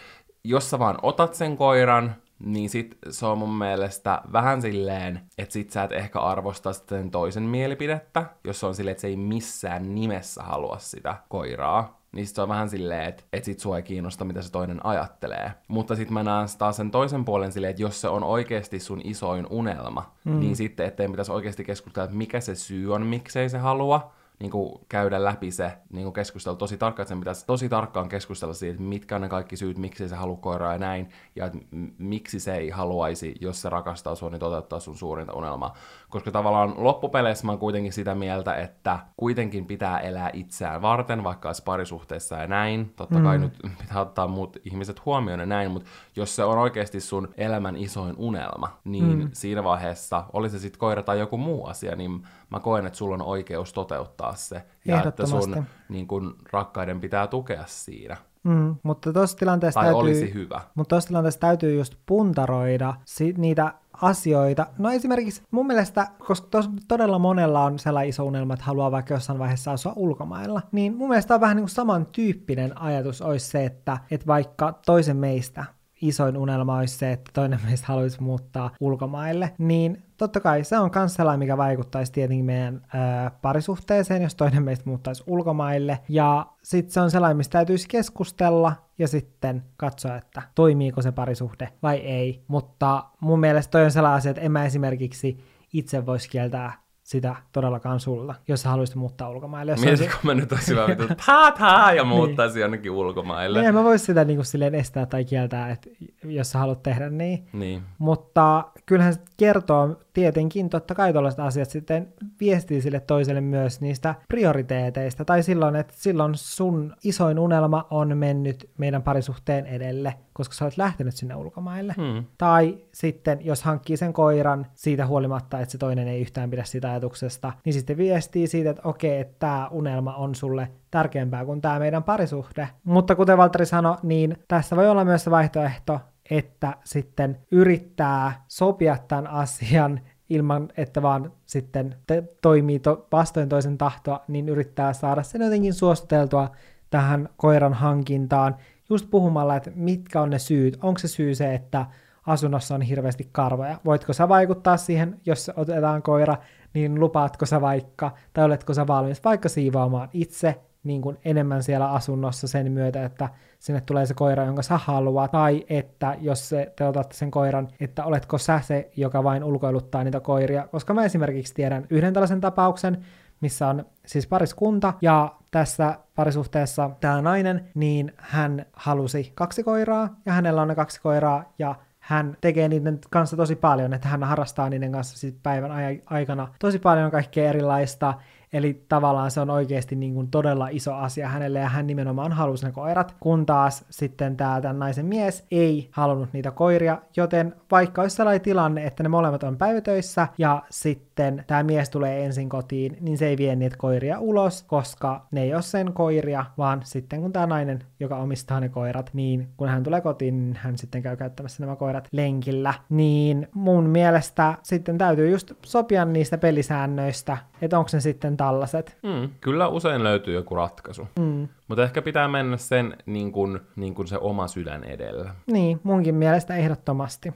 [0.43, 5.53] jos sä vaan otat sen koiran, niin sit se on mun mielestä vähän silleen, että
[5.53, 9.95] sit sä et ehkä arvosta sen toisen mielipidettä, jos on silleen, että se ei missään
[9.95, 13.83] nimessä halua sitä koiraa niin sit se on vähän silleen, että et sit sua ei
[13.83, 15.51] kiinnosta, mitä se toinen ajattelee.
[15.67, 19.01] Mutta sitten mä näen taas sen toisen puolen silleen, että jos se on oikeasti sun
[19.03, 20.39] isoin unelma, mm.
[20.39, 24.11] niin sitten ettei pitäisi oikeasti keskustella, että mikä se syy on, miksei se halua,
[24.43, 28.09] niin kuin käydä läpi se niin kuin keskustelu tosi tarkkaan, että sen pitäisi tosi tarkkaan
[28.09, 31.45] keskustella siitä, että mitkä on ne kaikki syyt, miksi se haluaa koiraa ja näin, ja
[31.45, 31.57] että
[31.97, 35.73] miksi se ei haluaisi, jos se rakastaa sua, niin toteuttaa sun suurinta unelmaa.
[36.09, 41.49] Koska tavallaan loppupeleissä mä oon kuitenkin sitä mieltä, että kuitenkin pitää elää itseään varten, vaikka
[41.49, 42.93] olisi parisuhteessa ja näin.
[42.95, 43.43] Totta kai mm.
[43.43, 47.75] nyt pitää ottaa muut ihmiset huomioon ja näin, mutta jos se on oikeasti sun elämän
[47.75, 49.29] isoin unelma, niin mm.
[49.33, 53.15] siinä vaiheessa, oli se sitten koira tai joku muu asia, niin mä koen, että sulla
[53.15, 54.63] on oikeus toteuttaa se.
[54.85, 58.17] Ja että sun niin kun, rakkaiden pitää tukea siinä.
[58.43, 60.61] Mm, mutta tuossa tilanteessa tai täytyy, olisi hyvä.
[60.75, 64.67] Mutta tuossa tilanteessa täytyy just puntaroida si- niitä asioita.
[64.77, 69.13] No esimerkiksi mun mielestä, koska tos, todella monella on sellainen iso unelma, että haluaa vaikka
[69.13, 73.65] jossain vaiheessa asua ulkomailla, niin mun mielestä on vähän niin kuin samantyyppinen ajatus olisi se,
[73.65, 75.65] että, että vaikka toisen meistä
[76.07, 80.91] isoin unelma olisi se, että toinen meistä haluaisi muuttaa ulkomaille, niin totta kai se on
[80.95, 85.99] myös sellainen, mikä vaikuttaisi tietenkin meidän ää, parisuhteeseen, jos toinen meistä muuttaisi ulkomaille.
[86.09, 91.69] Ja sitten se on sellainen, mistä täytyisi keskustella ja sitten katsoa, että toimiiko se parisuhde
[91.83, 92.43] vai ei.
[92.47, 95.37] Mutta mun mielestä toi on sellainen asia, että en mä esimerkiksi
[95.73, 99.71] itse voisi kieltää sitä todellakaan sulla, jos sä haluaisit muuttaa ulkomaille.
[99.71, 102.61] Jos Mietin, kun mä nyt olisin vaan vittu taa ja muuttaisi niin.
[102.61, 103.61] jonnekin ulkomaille.
[103.61, 105.89] Niin, mä voisin sitä niin kuin silleen estää tai kieltää, että
[106.23, 107.47] jos sä haluat tehdä niin.
[107.53, 107.81] niin.
[107.97, 114.15] Mutta kyllähän se kertoo tietenkin, totta kai tuollaiset asiat sitten viestii sille toiselle myös niistä
[114.29, 120.65] prioriteeteista, tai silloin, että silloin sun isoin unelma on mennyt meidän parisuhteen edelle, koska sä
[120.65, 121.93] olet lähtenyt sinne ulkomaille.
[121.97, 122.25] Hmm.
[122.37, 126.89] Tai sitten, jos hankkii sen koiran siitä huolimatta, että se toinen ei yhtään pidä sitä
[126.89, 131.79] ajatuksesta, niin sitten viestii siitä, että okei, että tämä unelma on sulle tärkeämpää kuin tämä
[131.79, 132.69] meidän parisuhde.
[132.83, 135.99] Mutta kuten Valtteri sanoi, niin tässä voi olla myös se vaihtoehto,
[136.33, 143.77] että sitten yrittää sopia tämän asian ilman, että vaan sitten te- toimii to- vastoin toisen
[143.77, 146.51] tahtoa, niin yrittää saada sen jotenkin suostuteltua
[146.89, 148.55] tähän koiran hankintaan,
[148.89, 150.77] just puhumalla, että mitkä on ne syyt.
[150.81, 151.85] Onko se syy se, että
[152.25, 153.79] asunnossa on hirveästi karvoja?
[153.85, 156.37] Voitko sä vaikuttaa siihen, jos otetaan koira,
[156.73, 161.91] niin lupaatko sä vaikka, tai oletko sä valmis vaikka siivoamaan itse niin kuin enemmän siellä
[161.91, 166.73] asunnossa sen myötä, että sinne tulee se koira, jonka sä haluat, tai että jos se,
[166.75, 171.05] te otatte sen koiran, että oletko sä se, joka vain ulkoiluttaa niitä koiria, koska mä
[171.05, 173.05] esimerkiksi tiedän yhden tällaisen tapauksen,
[173.41, 180.33] missä on siis pariskunta, ja tässä parisuhteessa tämä nainen, niin hän halusi kaksi koiraa, ja
[180.33, 184.69] hänellä on ne kaksi koiraa, ja hän tekee niiden kanssa tosi paljon, että hän harrastaa
[184.69, 185.71] niiden kanssa siis päivän
[186.05, 188.13] aikana tosi paljon kaikkea erilaista,
[188.53, 192.65] Eli tavallaan se on oikeasti niin kuin todella iso asia hänelle ja hän nimenomaan halusi
[192.65, 198.01] ne koirat, kun taas sitten tämä tämän naisen mies ei halunnut niitä koiria, joten vaikka
[198.01, 202.97] olisi sellainen tilanne, että ne molemmat on päivätöissä ja sitten tämä mies tulee ensin kotiin,
[203.01, 207.21] niin se ei vie niitä koiria ulos, koska ne ei ole sen koiria, vaan sitten
[207.21, 211.01] kun tämä nainen, joka omistaa ne koirat, niin kun hän tulee kotiin, niin hän sitten
[211.01, 212.73] käy käyttämässä nämä koirat lenkillä.
[212.89, 218.97] Niin mun mielestä sitten täytyy just sopia niistä pelisäännöistä, että onko ne sitten tällaiset.
[219.03, 221.07] Mm, kyllä usein löytyy joku ratkaisu.
[221.19, 221.47] Mm.
[221.67, 225.35] Mutta ehkä pitää mennä sen niin kuin, niin kuin se oma sydän edellä.
[225.47, 227.33] Niin, munkin mielestä ehdottomasti.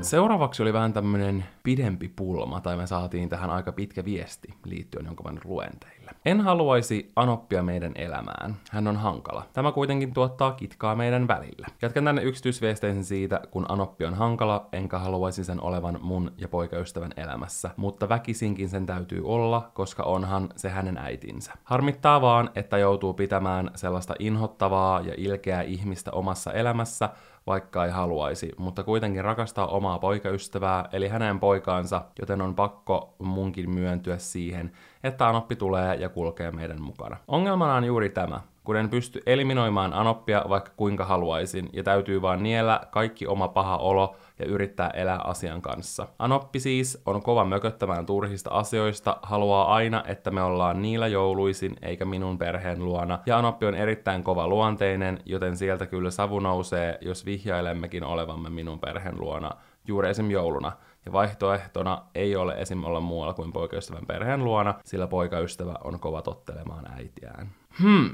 [0.00, 5.44] Seuraavaksi oli vähän tämmönen pidempi pulma, tai me saatiin tähän aika pitkä viesti liittyen, nyt
[5.44, 5.97] luen teille.
[6.24, 8.56] En haluaisi Anoppia meidän elämään.
[8.70, 9.42] Hän on hankala.
[9.52, 11.66] Tämä kuitenkin tuottaa kitkaa meidän välillä.
[11.82, 17.12] Jatkan tänne yksityisviesteisen siitä, kun Anoppi on hankala, enkä haluaisi sen olevan mun ja poikaystävän
[17.16, 21.52] elämässä, mutta väkisinkin sen täytyy olla, koska onhan se hänen äitinsä.
[21.64, 27.08] Harmittaa vaan, että joutuu pitämään sellaista inhottavaa ja ilkeää ihmistä omassa elämässä,
[27.46, 33.70] vaikka ei haluaisi, mutta kuitenkin rakastaa omaa poikaystävää, eli hänen poikaansa, joten on pakko munkin
[33.70, 34.72] myöntyä siihen,
[35.04, 37.16] että Anoppi tulee ja kulkee meidän mukana.
[37.28, 42.42] Ongelmana on juuri tämä kun en pysty eliminoimaan anoppia vaikka kuinka haluaisin, ja täytyy vaan
[42.42, 46.06] niellä kaikki oma paha olo ja yrittää elää asian kanssa.
[46.18, 52.04] Anoppi siis on kova mököttämään turhista asioista, haluaa aina, että me ollaan niillä jouluisin eikä
[52.04, 57.26] minun perheen luona, ja Anoppi on erittäin kova luonteinen, joten sieltä kyllä savu nousee, jos
[57.26, 59.50] vihjailemmekin olevamme minun perheen luona
[59.86, 60.30] juuri esim.
[60.30, 60.72] jouluna.
[61.08, 62.84] Ja vaihtoehtona ei ole esim.
[62.84, 67.50] olla muualla kuin poikaystävän perheen luona, sillä poikaystävä on kova tottelemaan äitiään.
[67.82, 68.10] Hmm.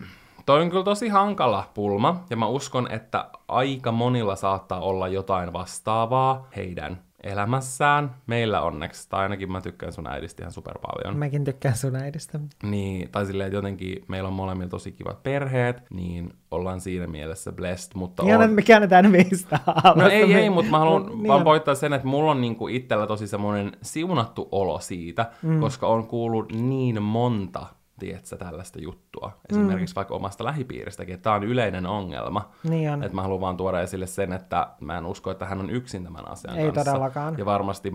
[0.47, 5.53] Toi on kyllä tosi hankala pulma, ja mä uskon, että aika monilla saattaa olla jotain
[5.53, 8.15] vastaavaa heidän elämässään.
[8.27, 11.19] Meillä onneksi, tai ainakin mä tykkään sun äidistä ihan super paljon.
[11.19, 12.41] Mäkin tykkään sun äidistä.
[12.63, 17.53] Niin, tai silleen, että jotenkin meillä on molemmilla tosi kivat perheet, niin ollaan siinä mielessä
[17.53, 18.45] blessed, mutta Ihan, on...
[18.45, 19.59] että me käännetään meistä
[19.97, 23.07] No ei, ei, mutta mä haluan niin vaan voittaa sen, että mulla on niinku itsellä
[23.07, 25.61] tosi semmoinen siunattu olo siitä, mm.
[25.61, 27.67] koska on kuullut niin monta
[28.05, 29.33] tiedätkö, tällaista juttua.
[29.51, 29.97] Esimerkiksi mm.
[29.97, 32.51] vaikka omasta lähipiiristäkin, että tämä on yleinen ongelma.
[32.69, 33.03] Niin on.
[33.03, 36.05] Että mä haluan vaan tuoda esille sen, että mä en usko, että hän on yksin
[36.05, 36.85] tämän asian Ei kanssa.
[36.85, 37.35] todellakaan.
[37.39, 37.93] Ja varmasti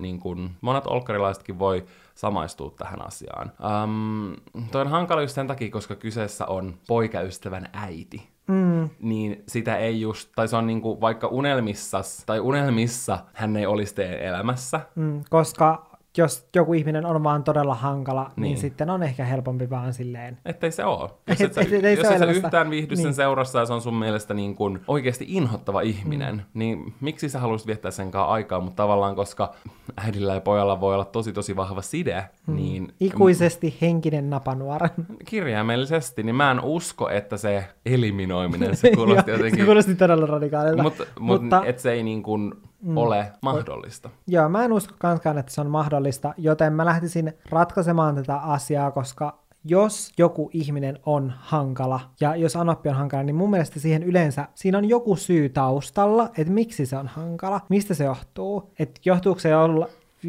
[0.00, 3.52] niin kun, monet olkkarilaisetkin voi samaistua tähän asiaan.
[3.84, 4.36] Um,
[4.70, 8.28] toi on hankala just sen takia, koska kyseessä on poikaystävän äiti.
[8.48, 8.88] Mm.
[9.00, 13.94] Niin sitä ei just, tai se on niinku vaikka unelmissa, tai unelmissa hän ei olisi
[13.94, 14.80] teidän elämässä.
[14.94, 19.70] Mm, koska jos joku ihminen on vaan todella hankala, niin, niin sitten on ehkä helpompi
[19.70, 20.38] vaan silleen.
[20.44, 21.10] Ettei se ole.
[21.26, 23.02] Jos et, sä, et, et, jos et sä yhtään viihdy niin.
[23.02, 26.42] sen seurassa ja se on sun mielestä niin kuin oikeasti inhottava ihminen, mm.
[26.54, 29.54] niin miksi sä haluaisit viettää sen kanssa aikaa, mutta tavallaan koska
[29.96, 32.56] äidillä ja pojalla voi olla tosi tosi vahva side, mm.
[32.56, 32.92] niin...
[33.00, 34.88] Ikuisesti henkinen napanuora.
[35.28, 39.60] Kirjaimellisesti, niin mä en usko, että se eliminoiminen, se kuulosti jotenkin...
[39.60, 40.82] se kuulosti todella radikaalilta.
[40.82, 41.62] Mut, mut, mutta...
[41.64, 42.96] että se ei niin kuin mm.
[42.96, 44.10] ole mahdollista.
[44.26, 48.90] Joo, mä en usko kanskaan, että se on mahdollista, joten mä lähtisin ratkaisemaan tätä asiaa,
[48.90, 54.02] koska jos joku ihminen on hankala, ja jos Anoppi on hankala, niin mun mielestä siihen
[54.02, 59.00] yleensä, siinä on joku syy taustalla, että miksi se on hankala, mistä se johtuu, että
[59.04, 59.88] johtuuko se olla,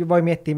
[0.09, 0.55] voi miettiä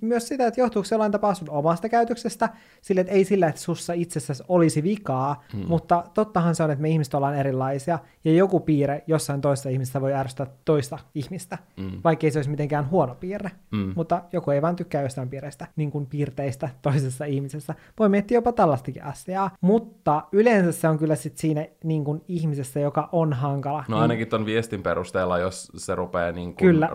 [0.00, 2.48] myös sitä, että johtuuko se jollain tapaa sun omasta käytöksestä,
[2.82, 5.64] sille, että ei sillä, että sussa itsessäsi olisi vikaa, hmm.
[5.68, 10.00] mutta tottahan se on, että me ihmiset ollaan erilaisia, ja joku piirre jossain toista ihmistä
[10.00, 12.00] voi ärsyttää toista ihmistä, hmm.
[12.04, 13.92] vaikka ei se olisi mitenkään huono piirre, hmm.
[13.96, 17.74] mutta joku ei vaan tykkää jostain piirreistä, niin kuin piirteistä toisessa ihmisessä.
[17.98, 22.80] Voi miettiä jopa tällaistakin asiaa, mutta yleensä se on kyllä sit siinä niin kuin ihmisessä,
[22.80, 23.84] joka on hankala.
[23.88, 24.02] No niin...
[24.02, 26.88] ainakin ton viestin perusteella, jos se rupeaa niin kuin kyllä,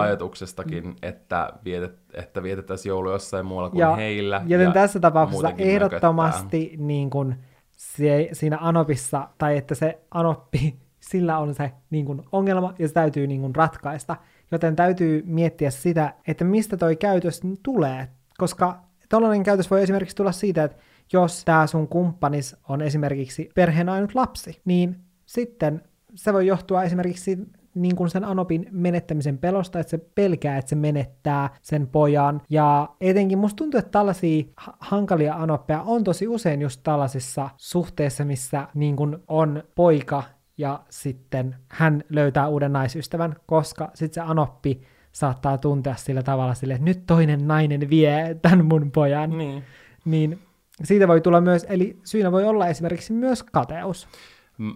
[0.00, 4.42] ajatuksestakin, että vietet että vietettäisiin joulu jossain muualla kuin ja, heillä.
[4.46, 7.34] Joten ja tässä tapauksessa ehdottomasti niin kuin
[7.76, 10.78] se, siinä Anopissa, tai että se Anoppi,
[11.10, 14.16] sillä on se niin kuin ongelma, ja se täytyy niin kuin ratkaista.
[14.50, 20.32] Joten täytyy miettiä sitä, että mistä toi käytös tulee, koska tällainen käytös voi esimerkiksi tulla
[20.32, 20.76] siitä, että
[21.12, 25.82] jos tämä sun kumppanis on esimerkiksi perheen ainut lapsi, niin sitten
[26.14, 27.38] se voi johtua esimerkiksi
[27.82, 32.40] niin kuin sen Anopin menettämisen pelosta, että se pelkää, että se menettää sen pojan.
[32.50, 34.44] Ja etenkin musta tuntuu, että tällaisia
[34.78, 40.22] hankalia Anoppeja on tosi usein just tällaisissa suhteissa, missä niin kuin on poika
[40.58, 44.80] ja sitten hän löytää uuden naisystävän, koska sitten se Anoppi
[45.12, 49.38] saattaa tuntea sillä tavalla sille, että nyt toinen nainen vie tämän mun pojan.
[49.38, 49.64] Niin.
[50.04, 50.38] niin
[50.84, 54.08] siitä voi tulla myös, eli syynä voi olla esimerkiksi myös kateus.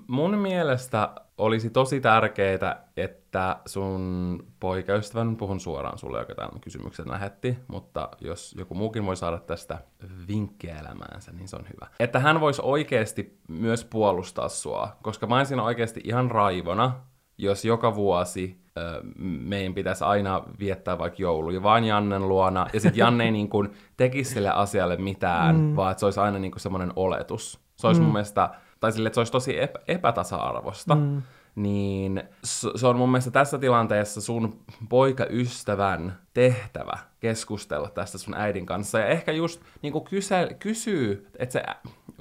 [0.07, 7.59] Mun mielestä olisi tosi tärkeää, että sun poikaystävän, puhun suoraan sulle, joka tämän kysymyksen lähetti,
[7.68, 9.79] mutta jos joku muukin voi saada tästä
[10.29, 11.87] vinkkejä elämäänsä, niin se on hyvä.
[12.01, 16.92] Että hän voisi oikeasti myös puolustaa sua, koska mä olisin oikeasti ihan raivona,
[17.38, 22.99] jos joka vuosi ö, meidän pitäisi aina viettää vaikka jouluja vain Jannen luona, ja sitten
[22.99, 25.77] Janne ei niin kuin tekisi sille asialle mitään, mm.
[25.77, 27.61] vaan että se olisi aina niin kuin semmoinen oletus.
[27.77, 28.05] Se olisi mm.
[28.05, 28.51] mun mielestä
[28.83, 31.23] tai sille, että se olisi tosi epä, epätasa-arvosta, mm.
[31.55, 32.23] niin
[32.75, 38.98] se on mun mielestä tässä tilanteessa sun poikaystävän tehtävä keskustella tästä sun äidin kanssa.
[38.98, 41.63] Ja ehkä just niin kuin kyse, kysyy, että se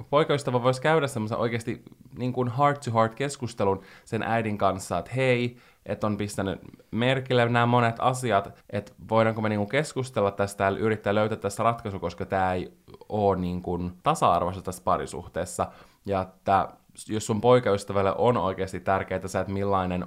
[0.09, 1.83] poikaystävä voisi käydä semmoisen oikeasti
[2.17, 6.59] niin kuin heart-to-heart keskustelun sen äidin kanssa, että hei, että on pistänyt
[6.91, 11.99] merkille nämä monet asiat, että voidaanko me niinku keskustella tästä ja yrittää löytää tästä ratkaisu,
[11.99, 12.73] koska tämä ei
[13.09, 15.67] ole niinku tasa-arvoista tässä parisuhteessa.
[16.05, 16.67] Ja että
[17.07, 20.05] jos sun poikaystävälle on oikeasti tärkeää se, että millainen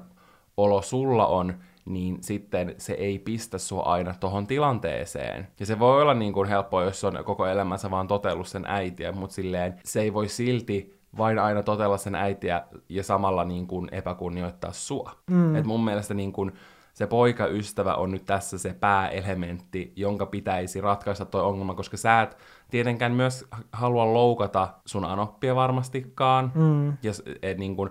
[0.57, 5.49] olo sulla on, niin sitten se ei pistä sua aina tohon tilanteeseen.
[5.61, 9.13] Ja se voi olla niin kuin helppoa, jos on koko elämänsä vaan totellut sen äitiä,
[9.13, 13.89] mutta silleen se ei voi silti vain aina totella sen äitiä ja samalla niin kuin
[13.93, 15.13] epäkunnioittaa sua.
[15.31, 15.57] Mm.
[15.57, 16.53] Et mun mielestä niin kuin
[16.95, 22.37] se poikaystävä on nyt tässä se pääelementti, jonka pitäisi ratkaista toi ongelma, koska sä et
[22.71, 26.53] tietenkään myös halua loukata sun anoppia varmastikaan.
[26.55, 26.89] Mm.
[26.89, 27.91] Ja et, niin kun,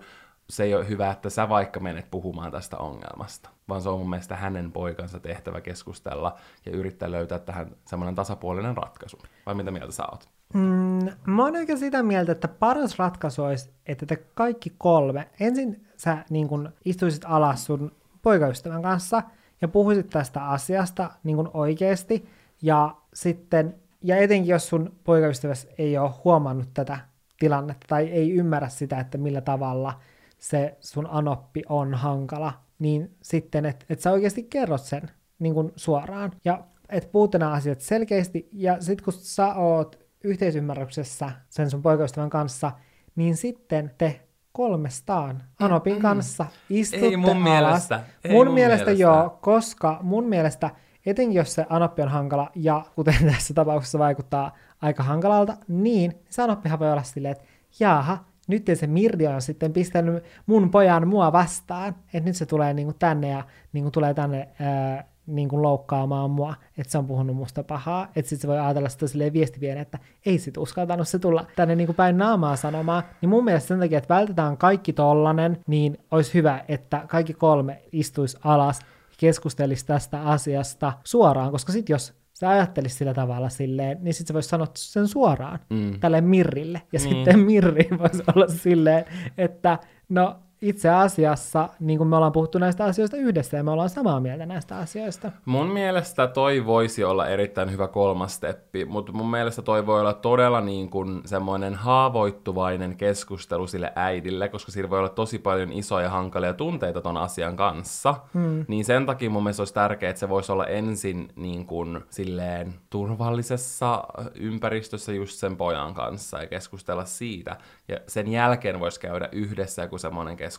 [0.49, 4.09] se ei ole hyvä, että sä vaikka menet puhumaan tästä ongelmasta, vaan se on mun
[4.09, 6.35] mielestä hänen poikansa tehtävä keskustella
[6.65, 9.17] ja yrittää löytää tähän semmoinen tasapuolinen ratkaisu.
[9.45, 10.29] Vai mitä mieltä sä oot?
[10.53, 15.87] Mm, mä oon oikein sitä mieltä, että paras ratkaisu olisi, että te kaikki kolme, ensin
[15.97, 17.91] sä niin kun istuisit alas sun
[18.23, 19.23] poikaystävän kanssa
[19.61, 22.25] ja puhuisit tästä asiasta niin kuin oikeasti,
[22.61, 26.99] ja sitten, ja etenkin jos sun poikaystävässä ei ole huomannut tätä
[27.39, 29.99] tilannetta tai ei ymmärrä sitä, että millä tavalla
[30.39, 35.01] se sun anoppi on hankala, niin sitten, että et sä oikeasti kerrot sen
[35.39, 41.31] niin kuin suoraan, ja että puhut nämä asiat selkeästi, ja sitten kun sä oot yhteisymmärryksessä
[41.49, 42.71] sen sun poikaystävän kanssa,
[43.15, 44.21] niin sitten te
[44.53, 46.01] kolmestaan Anopin mm.
[46.01, 47.43] kanssa istutte Ei mun alas.
[47.43, 48.03] mielestä.
[48.23, 49.01] Ei mun, mun mielestä, mielestä.
[49.03, 50.69] joo, koska mun mielestä,
[51.05, 56.41] etenkin jos se Anoppi on hankala, ja kuten tässä tapauksessa vaikuttaa aika hankalalta, niin se
[56.41, 57.43] Anoppihan voi olla silleen, että
[57.79, 62.73] jaaha, nyt se Mirdi on sitten pistänyt mun pojan mua vastaan, että nyt se tulee
[62.73, 63.43] niinku tänne ja
[63.73, 68.29] niinku tulee tänne ää, niin kuin loukkaamaan mua, että se on puhunut musta pahaa, että
[68.29, 71.87] sitten se voi ajatella sitä silleen viestivien, että ei sit uskaltanut se tulla tänne niin
[71.87, 76.33] kuin päin naamaa sanomaan, niin mun mielestä sen takia, että vältetään kaikki tollanen, niin olisi
[76.33, 82.49] hyvä, että kaikki kolme istuisi alas ja keskustelisi tästä asiasta suoraan, koska sitten jos sä
[82.49, 85.99] ajattelisi sillä tavalla silleen, niin sitten sä voisi sanoa sen suoraan mm.
[85.99, 87.03] tälle Mirrille, ja mm.
[87.03, 89.05] sitten Mirri voisi olla silleen,
[89.37, 93.89] että no itse asiassa, niin kuin me ollaan puhuttu näistä asioista yhdessä ja me ollaan
[93.89, 95.31] samaa mieltä näistä asioista.
[95.45, 100.13] Mun mielestä toi voisi olla erittäin hyvä kolmas steppi, mutta mun mielestä toi voi olla
[100.13, 106.09] todella niin kuin semmoinen haavoittuvainen keskustelu sille äidille, koska siinä voi olla tosi paljon isoja
[106.09, 108.15] hankalia tunteita ton asian kanssa.
[108.33, 108.65] Hmm.
[108.67, 112.73] Niin sen takia mun mielestä olisi tärkeää, että se voisi olla ensin niin kuin silleen
[112.89, 114.03] turvallisessa
[114.35, 117.57] ympäristössä just sen pojan kanssa ja keskustella siitä.
[117.87, 120.52] Ja sen jälkeen voisi käydä yhdessä joku semmoinen keskustelu,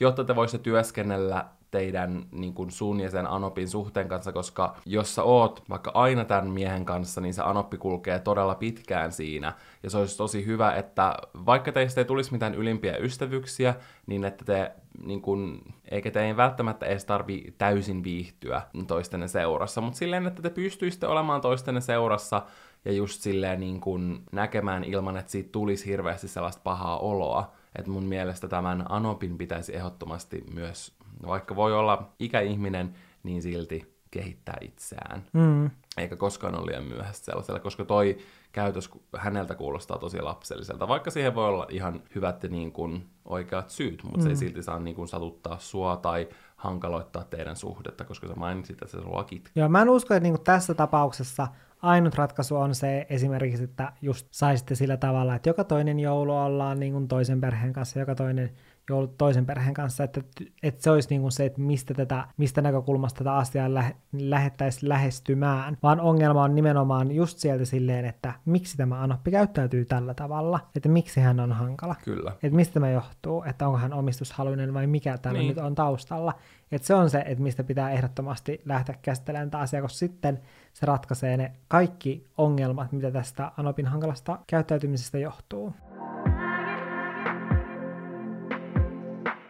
[0.00, 1.44] jotta te voisitte työskennellä
[1.74, 6.24] teidän niin kuin sun ja sen Anopin suhteen kanssa, koska jos sä oot vaikka aina
[6.24, 9.52] tämän miehen kanssa, niin se Anoppi kulkee todella pitkään siinä.
[9.82, 11.14] Ja se olisi tosi hyvä, että
[11.46, 13.74] vaikka teistä ei tulisi mitään ylimpiä ystävyyksiä,
[14.06, 14.72] niin että te,
[15.04, 20.50] niin kuin, eikä teidän välttämättä edes tarvi täysin viihtyä toistenne seurassa, mutta silleen, että te
[20.50, 22.42] pystyisitte olemaan toistenne seurassa
[22.84, 27.52] ja just silleen niin kuin näkemään ilman, että siitä tulisi hirveästi sellaista pahaa oloa.
[27.78, 30.96] Että mun mielestä tämän Anopin pitäisi ehdottomasti myös,
[31.26, 35.24] vaikka voi olla ikäihminen, niin silti kehittää itseään.
[35.32, 35.70] Mm.
[35.96, 38.18] Eikä koskaan ole liian myöhäistä sellaisella, koska toi
[38.52, 44.02] käytös häneltä kuulostaa tosi lapselliselta, vaikka siihen voi olla ihan hyvät niin kuin oikeat syyt,
[44.02, 44.22] mutta mm.
[44.22, 48.82] se ei silti saa niin kuin satuttaa sua tai hankaloittaa teidän suhdetta, koska sä mainitsit,
[48.82, 49.52] että se sua kitkaa.
[49.54, 51.48] Joo, mä en usko, että niin kuin tässä tapauksessa
[51.84, 56.80] ainut ratkaisu on se esimerkiksi, että just saisitte sillä tavalla, että joka toinen joulu ollaan
[56.80, 58.50] niin kuin toisen perheen kanssa, joka toinen
[58.88, 60.20] joulu toisen perheen kanssa, että,
[60.62, 64.88] että se olisi niin kuin se, että mistä, tätä, mistä näkökulmasta tätä asiaa lä- lähettäisiin
[64.88, 70.60] lähestymään, vaan ongelma on nimenomaan just sieltä silleen, että miksi tämä Anoppi käyttäytyy tällä tavalla,
[70.76, 71.94] että miksi hän on hankala.
[72.04, 72.32] Kyllä.
[72.42, 75.48] Että mistä tämä johtuu, että onko hän omistushaluinen vai mikä täällä niin.
[75.48, 76.34] nyt on taustalla.
[76.74, 80.40] Että se on se, että mistä pitää ehdottomasti lähteä käsittelemään tämä asia, koska sitten
[80.72, 85.72] se ratkaisee ne kaikki ongelmat, mitä tästä Anopin hankalasta käyttäytymisestä johtuu.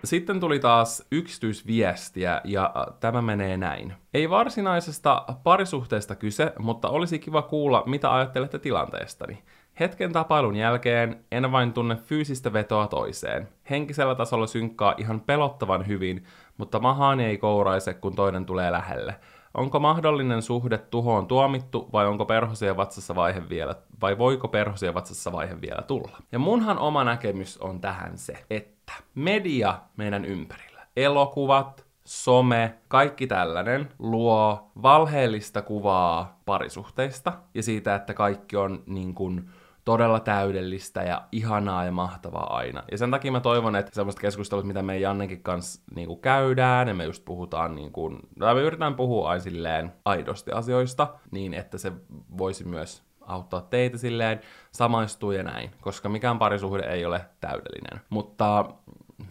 [0.05, 3.95] Sitten tuli taas yksityisviestiä ja tämä menee näin.
[4.15, 9.43] Ei varsinaisesta parisuhteesta kyse, mutta olisi kiva kuulla, mitä ajattelette tilanteestani.
[9.81, 13.49] Hetken tapailun jälkeen en vain tunne fyysistä vetoa toiseen.
[13.71, 16.25] Henkisellä tasolla synkkaa ihan pelottavan hyvin,
[16.57, 19.15] mutta mahaani ei kouraise, kun toinen tulee lähelle.
[19.55, 25.33] Onko mahdollinen suhde tuhoon tuomittu vai onko perhosia vatsassa vaihe vielä, vai voiko perhosia vatsassa
[25.33, 26.19] vaihe vielä tulla?
[26.33, 33.89] Ja munhan oma näkemys on tähän se, että media meidän ympärillä, elokuvat, some, kaikki tällainen
[33.99, 39.51] luo valheellista kuvaa parisuhteista ja siitä, että kaikki on niin kuin
[39.85, 42.83] todella täydellistä ja ihanaa ja mahtavaa aina.
[42.91, 46.89] Ja sen takia mä toivon, että semmoista keskustelut, mitä me Jannenkin kanssa niin kuin käydään,
[46.89, 51.79] ja me just puhutaan, niin kuin, me yritetään puhua aina silleen aidosti asioista, niin että
[51.79, 51.93] se
[52.39, 54.41] voisi myös auttaa teitä silleen
[54.73, 58.01] samaistua ja näin, koska mikään parisuhde ei ole täydellinen.
[58.11, 58.65] Mutta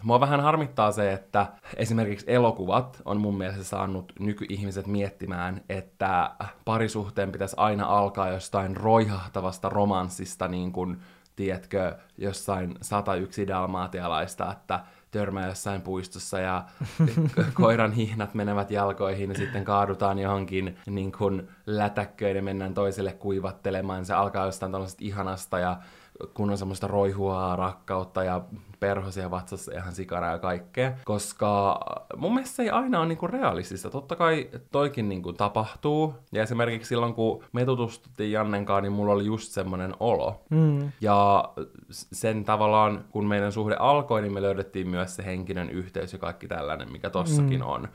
[0.02, 6.30] Mua vähän harmittaa se, että esimerkiksi elokuvat on mun mielestä saanut nykyihmiset miettimään, että
[6.64, 11.00] parisuhteen pitäisi aina alkaa jostain roihahtavasta romanssista niin kuin
[11.36, 14.80] tiedätkö, jossain 101 dalmaatialaista, että
[15.10, 16.64] törmää jossain puistossa ja
[17.54, 24.04] koiran hihnat menevät jalkoihin ja sitten kaadutaan johonkin niin kuin lätäkköön ja mennään toiselle kuivattelemaan.
[24.04, 25.76] Se alkaa jostain tällaisesta ihanasta ja
[26.34, 28.44] kun on semmoista roihuaa rakkautta ja
[28.80, 31.80] perhosia vatsassa ihan sikana ja kaikkea, koska
[32.16, 33.90] mun mielestä se ei aina ole niinku realistista.
[33.90, 39.26] Totta kai toikin niinku tapahtuu, ja esimerkiksi silloin kun me tutustuttiin Jannenkaan, niin mulla oli
[39.26, 40.44] just semmoinen olo.
[40.50, 40.92] Mm.
[41.00, 41.48] Ja
[41.90, 46.48] sen tavallaan, kun meidän suhde alkoi, niin me löydettiin myös se henkinen yhteys ja kaikki
[46.48, 47.66] tällainen, mikä tossakin mm.
[47.66, 47.88] on.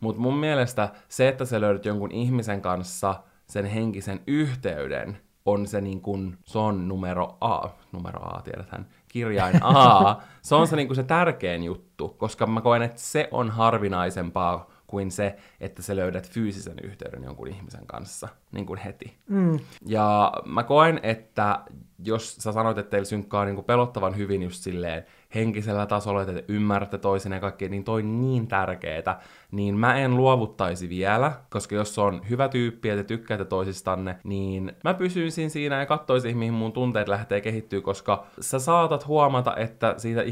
[0.00, 3.14] Mutta mun mielestä se, että sä löydät jonkun ihmisen kanssa
[3.46, 9.62] sen henkisen yhteyden, on se niin kuin, se on numero A, numero A tiedetään, kirjain
[9.62, 13.50] A, se on se, niin kuin se tärkein juttu, koska mä koen, että se on
[13.50, 19.16] harvinaisempaa kuin se, että sä löydät fyysisen yhteyden jonkun ihmisen kanssa niin kuin heti.
[19.28, 19.60] Mm.
[19.86, 21.60] Ja mä koen, että
[22.04, 26.34] jos sä sanoit, että teillä synkkaa niin kuin pelottavan hyvin just silleen henkisellä tasolla, että
[26.34, 29.18] te ymmärrätte toisen ja kaikkea, niin toi niin tärkeetä,
[29.50, 34.72] niin mä en luovuttaisi vielä, koska jos on hyvä tyyppi ja te tykkäätte toisistanne, niin
[34.84, 39.94] mä pysyisin siinä ja katsoisin, mihin mun tunteet lähtee kehittyä, koska sä saatat huomata, että
[39.96, 40.22] siitä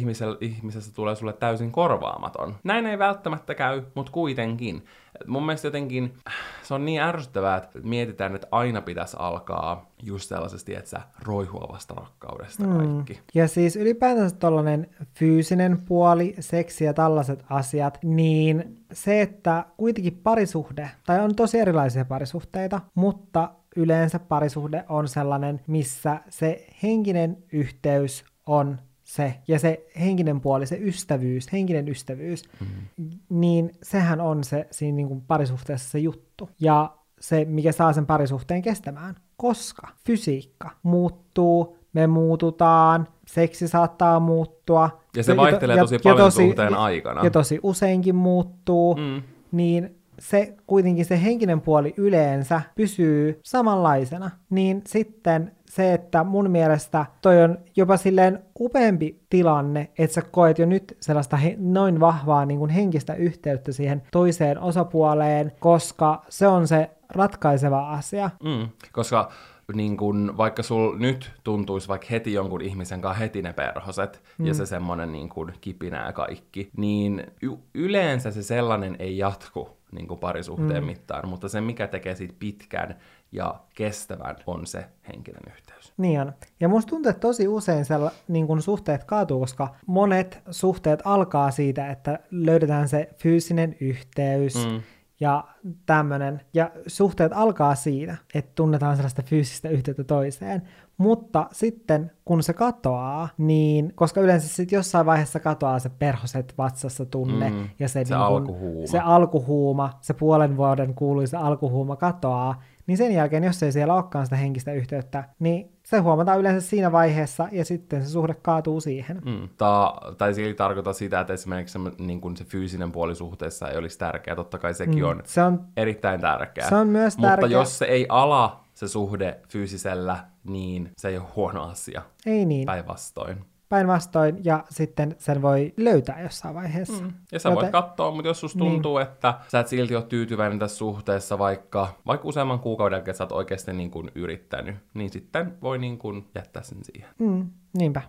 [0.40, 2.54] ihmisestä tulee sulle täysin korvaamaton.
[2.64, 4.84] Näin ei välttämättä käy, mutta kuitenkin.
[5.26, 6.14] Mun mielestä jotenkin
[6.62, 11.94] se on niin ärsyttävää, että mietitään, että aina pitäisi alkaa just sellaisesti, että sä roihuavasta
[11.94, 12.76] rakkaudesta mm.
[12.76, 13.12] kaikki.
[13.12, 13.20] Mm.
[13.34, 20.90] Ja siis ylipäätänsä tollanen fyysinen puoli, seksi ja tällaiset asiat, niin se, että kuitenkin parisuhde,
[21.06, 28.78] tai on tosi erilaisia parisuhteita, mutta yleensä parisuhde on sellainen, missä se henkinen yhteys on
[29.10, 33.10] se, ja se henkinen puoli, se ystävyys, henkinen ystävyys, mm-hmm.
[33.28, 36.50] niin sehän on se siinä niin kuin parisuhteessa se juttu.
[36.60, 39.14] Ja se, mikä saa sen parisuhteen kestämään.
[39.36, 45.00] Koska fysiikka muuttuu, me muututaan, seksi saattaa muuttua.
[45.16, 47.24] Ja se vaihtelee ja, tosi ja, paljon ja tosi, suhteen aikana.
[47.24, 48.94] Ja tosi useinkin muuttuu.
[48.94, 49.22] Mm.
[49.52, 57.06] Niin se kuitenkin se henkinen puoli yleensä pysyy samanlaisena, niin sitten se, että mun mielestä
[57.22, 62.46] toi on jopa silleen upeampi tilanne, että sä koet jo nyt sellaista he- noin vahvaa
[62.46, 68.30] niin kuin henkistä yhteyttä siihen toiseen osapuoleen, koska se on se ratkaiseva asia.
[68.44, 69.30] Mm, koska
[69.72, 74.46] niin kun, vaikka sul nyt tuntuisi vaikka heti jonkun ihmisen kanssa heti ne perhoset mm.
[74.46, 79.68] ja se semmonen niin kun, kipinä ja kaikki, niin y- yleensä se sellainen ei jatku
[79.92, 80.86] niin kuin parisuhteen mm.
[80.86, 82.96] mittaan, mutta se mikä tekee siitä pitkän
[83.32, 85.92] ja kestävän on se henkinen yhteys.
[85.96, 86.32] Niin on.
[86.60, 91.50] Ja musta tuntuu, että tosi usein sella, niin kun suhteet kaatuu, koska monet suhteet alkaa
[91.50, 94.82] siitä, että löydetään se fyysinen yhteys, mm
[95.20, 95.44] ja
[95.86, 96.40] tämmöinen.
[96.54, 100.62] Ja suhteet alkaa siinä, että tunnetaan sellaista fyysistä yhteyttä toiseen.
[100.96, 107.06] Mutta sitten kun se katoaa, niin koska yleensä sitten jossain vaiheessa katoaa se perhoset vatsassa
[107.06, 108.86] tunne mm, ja se, se, niin kun, alkuhuuma.
[108.86, 114.26] se alkuhuuma, se puolen vuoden kuuluisa alkuhuuma katoaa, niin sen jälkeen, jos ei siellä olekaan
[114.26, 119.22] sitä henkistä yhteyttä, niin se huomataan yleensä siinä vaiheessa, ja sitten se suhde kaatuu siihen.
[119.24, 119.48] Mm.
[119.56, 123.68] Ta- tai se ei tarkoita sitä, että esimerkiksi se, niin kuin se fyysinen puoli suhteessa
[123.68, 124.36] ei olisi tärkeä.
[124.36, 125.08] Totta kai sekin mm.
[125.08, 126.68] on, se on erittäin tärkeä.
[126.68, 127.48] Se on myös Mutta tärkeä.
[127.48, 132.02] jos se ei ala se suhde fyysisellä, niin se ei ole huono asia.
[132.26, 132.66] Ei niin.
[132.66, 137.02] Päinvastoin päinvastoin, ja sitten sen voi löytää jossain vaiheessa.
[137.04, 137.12] Mm.
[137.32, 137.62] Ja sä Joten...
[137.62, 139.08] voit katsoa, mutta jos susta tuntuu, niin.
[139.08, 143.32] että sä et silti ole tyytyväinen tässä suhteessa, vaikka, vaikka useamman kuukauden jälkeen sä oot
[143.32, 147.10] oikeasti niin kuin yrittänyt, niin sitten voi niin kuin jättää sen siihen.
[147.18, 147.50] Mm.
[147.72, 148.02] Niinpä.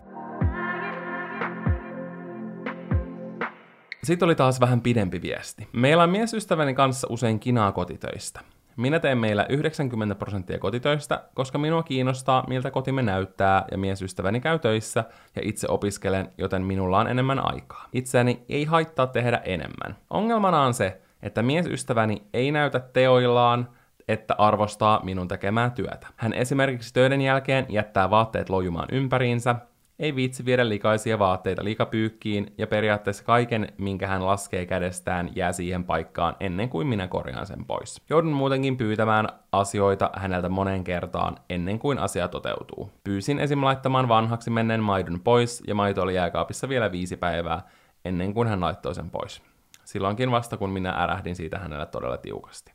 [4.03, 5.67] Sitten oli taas vähän pidempi viesti.
[5.73, 8.39] Meillä on miesystäväni kanssa usein kinaa kotitöistä.
[8.77, 14.59] Minä teen meillä 90 prosenttia kotitöistä, koska minua kiinnostaa, miltä kotimme näyttää, ja miesystäväni käy
[14.59, 15.03] töissä,
[15.35, 17.87] ja itse opiskelen, joten minulla on enemmän aikaa.
[17.93, 19.95] Itseäni ei haittaa tehdä enemmän.
[20.09, 23.69] Ongelmana on se, että miesystäväni ei näytä teoillaan,
[24.07, 26.07] että arvostaa minun tekemää työtä.
[26.15, 29.55] Hän esimerkiksi töiden jälkeen jättää vaatteet lojumaan ympäriinsä,
[30.01, 35.83] ei viitsi viedä likaisia vaatteita likapyykkiin, ja periaatteessa kaiken, minkä hän laskee kädestään, jää siihen
[35.83, 38.01] paikkaan ennen kuin minä korjaan sen pois.
[38.09, 42.91] Joudun muutenkin pyytämään asioita häneltä moneen kertaan ennen kuin asia toteutuu.
[43.03, 43.63] Pyysin esim.
[43.63, 47.61] laittamaan vanhaksi menneen maidon pois, ja maito oli jääkaapissa vielä viisi päivää,
[48.05, 49.41] ennen kuin hän laittoi sen pois.
[49.83, 52.73] Silloinkin vasta, kun minä ärähdin siitä hänelle todella tiukasti.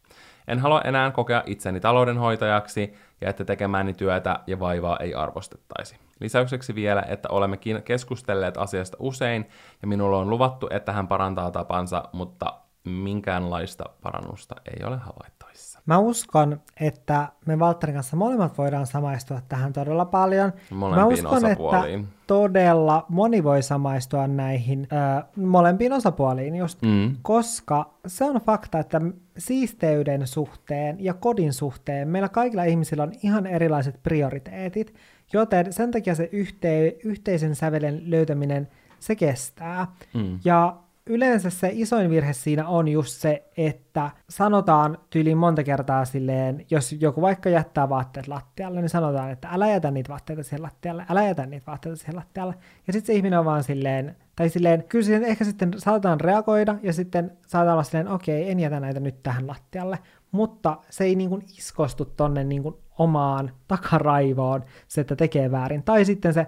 [0.49, 6.06] En halua enää kokea itseni taloudenhoitajaksi ja että tekemäni työtä ja vaivaa ei arvostettaisi.
[6.21, 9.49] Lisäykseksi vielä, että olemme keskustelleet asiasta usein
[9.83, 12.55] ja minulla on luvattu, että hän parantaa tapansa, mutta
[12.85, 15.81] minkäänlaista parannusta ei ole havaittavissa.
[15.87, 20.53] Mä uskon, että me Valtterin kanssa molemmat voidaan samaistua tähän todella paljon.
[20.71, 22.01] Molempiin Mä uskon, osapuoliin.
[22.01, 27.17] että todella moni voi samaistua näihin ö, molempiin osapuoliin just, Mm.
[27.23, 29.01] koska se on fakta, että
[29.39, 34.95] siisteyden suhteen ja kodin suhteen meillä kaikilla ihmisillä on ihan erilaiset prioriteetit,
[35.33, 38.69] joten sen takia se yhte, yhteisen sävelen löytäminen,
[39.01, 39.87] se kestää.
[40.15, 40.39] Mm.
[40.45, 40.77] Ja
[41.07, 46.93] yleensä se isoin virhe siinä on just se, että sanotaan tyyliin monta kertaa silleen, jos
[46.93, 51.27] joku vaikka jättää vaatteet lattialle, niin sanotaan, että älä jätä niitä vaatteita siihen lattialle, älä
[51.27, 52.55] jätä niitä vaatteita siihen lattialle.
[52.87, 56.77] Ja sitten se ihminen on vaan silleen, tai silleen, kyllä siihen ehkä sitten saatetaan reagoida,
[56.83, 59.99] ja sitten saatetaan olla silleen, okei, en jätä näitä nyt tähän lattialle,
[60.33, 65.83] mutta se ei niin kuin iskostu tonne niin kuin omaan takaraivoon, se, että tekee väärin.
[65.83, 66.47] Tai sitten se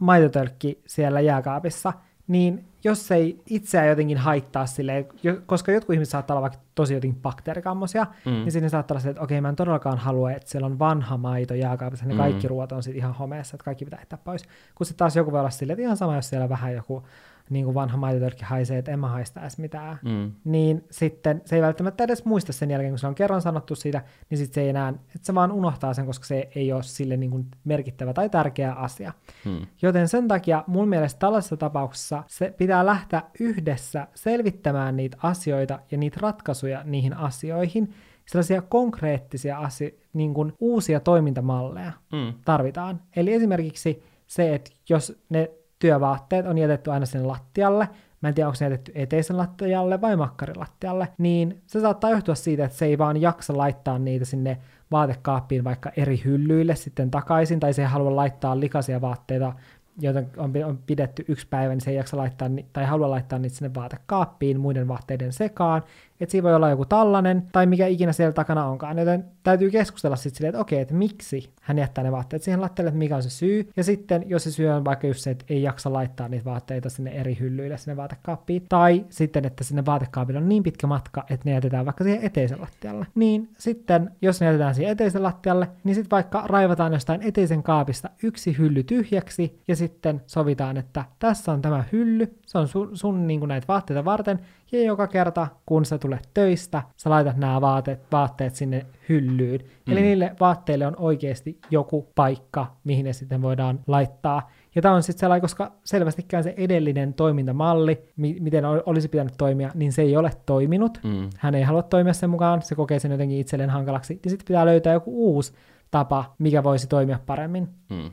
[0.00, 1.92] maitotölkki siellä jääkaapissa,
[2.28, 5.06] niin jos se ei itseään jotenkin haittaa silleen,
[5.46, 8.30] koska jotkut ihmiset saattaa olla vaikka tosi jotenkin bakteerikammosia, Mm.
[8.32, 11.16] niin sitten saattaa olla se, että okei, mä en todellakaan halua, että siellä on vanha
[11.16, 12.22] maito jääkaapissa, niin Mm.
[12.22, 14.44] kaikki ruoat on sitten ihan homeessa, että kaikki pitää heittää pois.
[14.74, 17.02] Kun sitten taas joku voi olla silleen, että ihan sama, jos siellä vähän joku
[17.50, 20.32] niin kuin vanha maitotölkki haisee, että en mä haista edes mitään, Mm.
[20.44, 24.02] niin sitten se ei välttämättä edes muista sen jälkeen, kun se on kerran sanottu siitä,
[24.30, 27.16] niin sitten se ei enää, että se vaan unohtaa sen, koska se ei ole sille
[27.16, 29.12] niin kuin merkittävä tai tärkeä asia.
[29.44, 29.66] Mm.
[29.82, 35.98] Joten sen takia mun mielestä tällaisessa tapauksessa se pitää lähteä yhdessä selvittämään niitä asioita ja
[35.98, 37.92] niitä ratkaisuja niihin asioihin,
[38.26, 42.34] sellaisia konkreettisia asio- niin kuin uusia toimintamalleja Mm.
[42.44, 43.00] tarvitaan.
[43.16, 47.88] Eli esimerkiksi se, että jos ne työvaatteet on jätetty aina sinne lattialle,
[48.20, 52.64] mä en tiedä, onko ne jätetty eteisen lattialle vai makkarilattialle, niin se saattaa johtua siitä,
[52.64, 54.58] että se ei vaan jaksa laittaa niitä sinne
[54.90, 59.52] vaatekaappiin vaikka eri hyllyille sitten takaisin, tai se ei halua laittaa likaisia vaatteita,
[60.00, 63.74] joita on, pidetty yksi päivä, niin se ei jaksa laittaa, tai halua laittaa niitä sinne
[63.74, 65.82] vaatekaappiin muiden vaatteiden sekaan,
[66.20, 70.16] että siinä voi olla joku tällainen, tai mikä ikinä siellä takana onkaan, joten täytyy keskustella
[70.16, 73.22] sitten silleen, että okei, että miksi hän jättää ne vaatteet siihen lattialle, että mikä on
[73.22, 76.28] se syy, ja sitten jos se syy on vaikka just se, että ei jaksa laittaa
[76.28, 80.86] niitä vaatteita sinne eri hyllyille sinne vaatekaappiin, tai sitten, että sinne vaatekaapille on niin pitkä
[80.86, 85.22] matka, että ne jätetään vaikka siihen eteisen lattialle, niin sitten, jos ne jätetään siihen eteisen
[85.22, 91.04] lattialle, niin sitten vaikka raivataan jostain eteisen kaapista yksi hylly tyhjäksi, ja sitten sovitaan, että
[91.18, 94.40] tässä on tämä hylly, se on sun, sun niin näitä vaatteita varten,
[94.72, 99.60] ja joka kerta, kun sä tulet töistä, sä laitat nämä vaatteet, vaatteet sinne hyllyyn.
[99.60, 99.92] Mm.
[99.92, 104.50] Eli niille vaatteille on oikeasti joku paikka, mihin ne sitten voidaan laittaa.
[104.74, 109.34] Ja tämä on sitten sellainen, koska selvästikään se edellinen toimintamalli, mi- miten ol- olisi pitänyt
[109.38, 111.00] toimia, niin se ei ole toiminut.
[111.02, 111.30] Mm.
[111.38, 114.20] Hän ei halua toimia sen mukaan, se kokee sen jotenkin itselleen hankalaksi.
[114.24, 115.52] Ja sitten pitää löytää joku uusi
[115.90, 117.68] tapa, mikä voisi toimia paremmin.
[117.90, 118.10] Mm.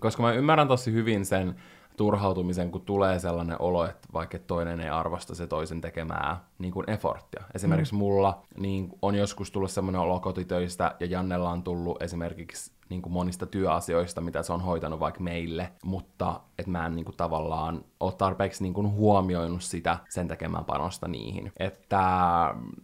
[0.00, 1.54] Koska mä ymmärrän tosi hyvin sen
[2.00, 6.90] turhautumisen, kun tulee sellainen olo, että vaikka toinen ei arvosta se toisen tekemää niin kuin
[6.90, 7.44] efforttia.
[7.54, 7.98] Esimerkiksi mm.
[7.98, 13.12] mulla niin on joskus tullut sellainen olo kotitöistä, ja Jannella on tullut esimerkiksi niin kuin
[13.12, 17.84] monista työasioista, mitä se on hoitanut vaikka meille, mutta että mä en niin kuin tavallaan
[18.00, 21.52] ole tarpeeksi niin kuin huomioinut sitä sen tekemään panosta niihin.
[21.58, 22.04] Että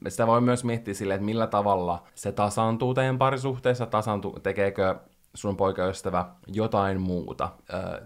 [0.08, 4.96] sitä voi myös miettiä silleen, että millä tavalla se tasaantuu teidän parisuhteessa, tasaantuu, tekeekö
[5.37, 7.49] sun poikaystävä jotain muuta,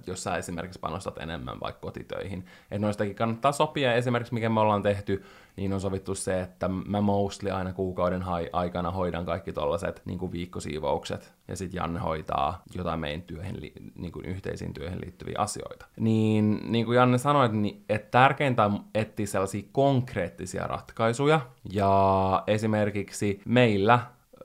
[0.07, 2.45] jos sä esimerkiksi panostat enemmän vaikka kotitöihin.
[2.71, 3.95] Että noistakin kannattaa sopia.
[3.95, 5.25] Esimerkiksi mikä me ollaan tehty,
[5.57, 11.35] niin on sovittu se, että mä mostly aina kuukauden aikana hoidan kaikki tollaset niin viikkosiivoukset,
[11.49, 15.87] ja sitten Janne hoitaa jotain meidän työhön, li- niin kuin yhteisiin työhön liittyviä asioita.
[15.97, 21.41] Niin, niin kuin Janne sanoi, niin, että tärkeintä on etsiä sellaisia konkreettisia ratkaisuja,
[21.73, 24.01] ja esimerkiksi meillä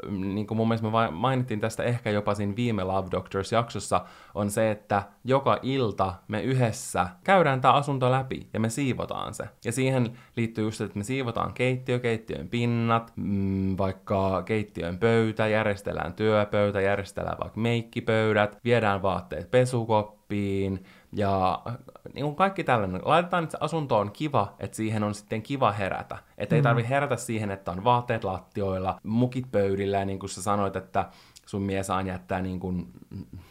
[0.09, 4.71] niin kuin mun mielestä me mainittiin tästä ehkä jopa siinä viime Love Doctors-jaksossa, on se,
[4.71, 9.43] että joka ilta me yhdessä käydään tämä asunto läpi ja me siivotaan se.
[9.65, 16.13] Ja siihen liittyy just, että me siivotaan keittiö, keittiön pinnat, mm, vaikka keittiön pöytä, järjestellään
[16.13, 20.83] työpöytä, järjestellään vaikka meikkipöydät, viedään vaatteet pesukoppiin,
[21.15, 21.61] ja
[22.13, 25.71] niin kuin kaikki tällainen, laitetaan, että se asunto on kiva, että siihen on sitten kiva
[25.71, 26.17] herätä.
[26.37, 30.43] Että ei tarvi herätä siihen, että on vaatteet lattioilla, mukit pöydillä, ja niin kuin sä
[30.43, 31.09] sanoit, että
[31.45, 32.87] sun mies aina jättää niin kuin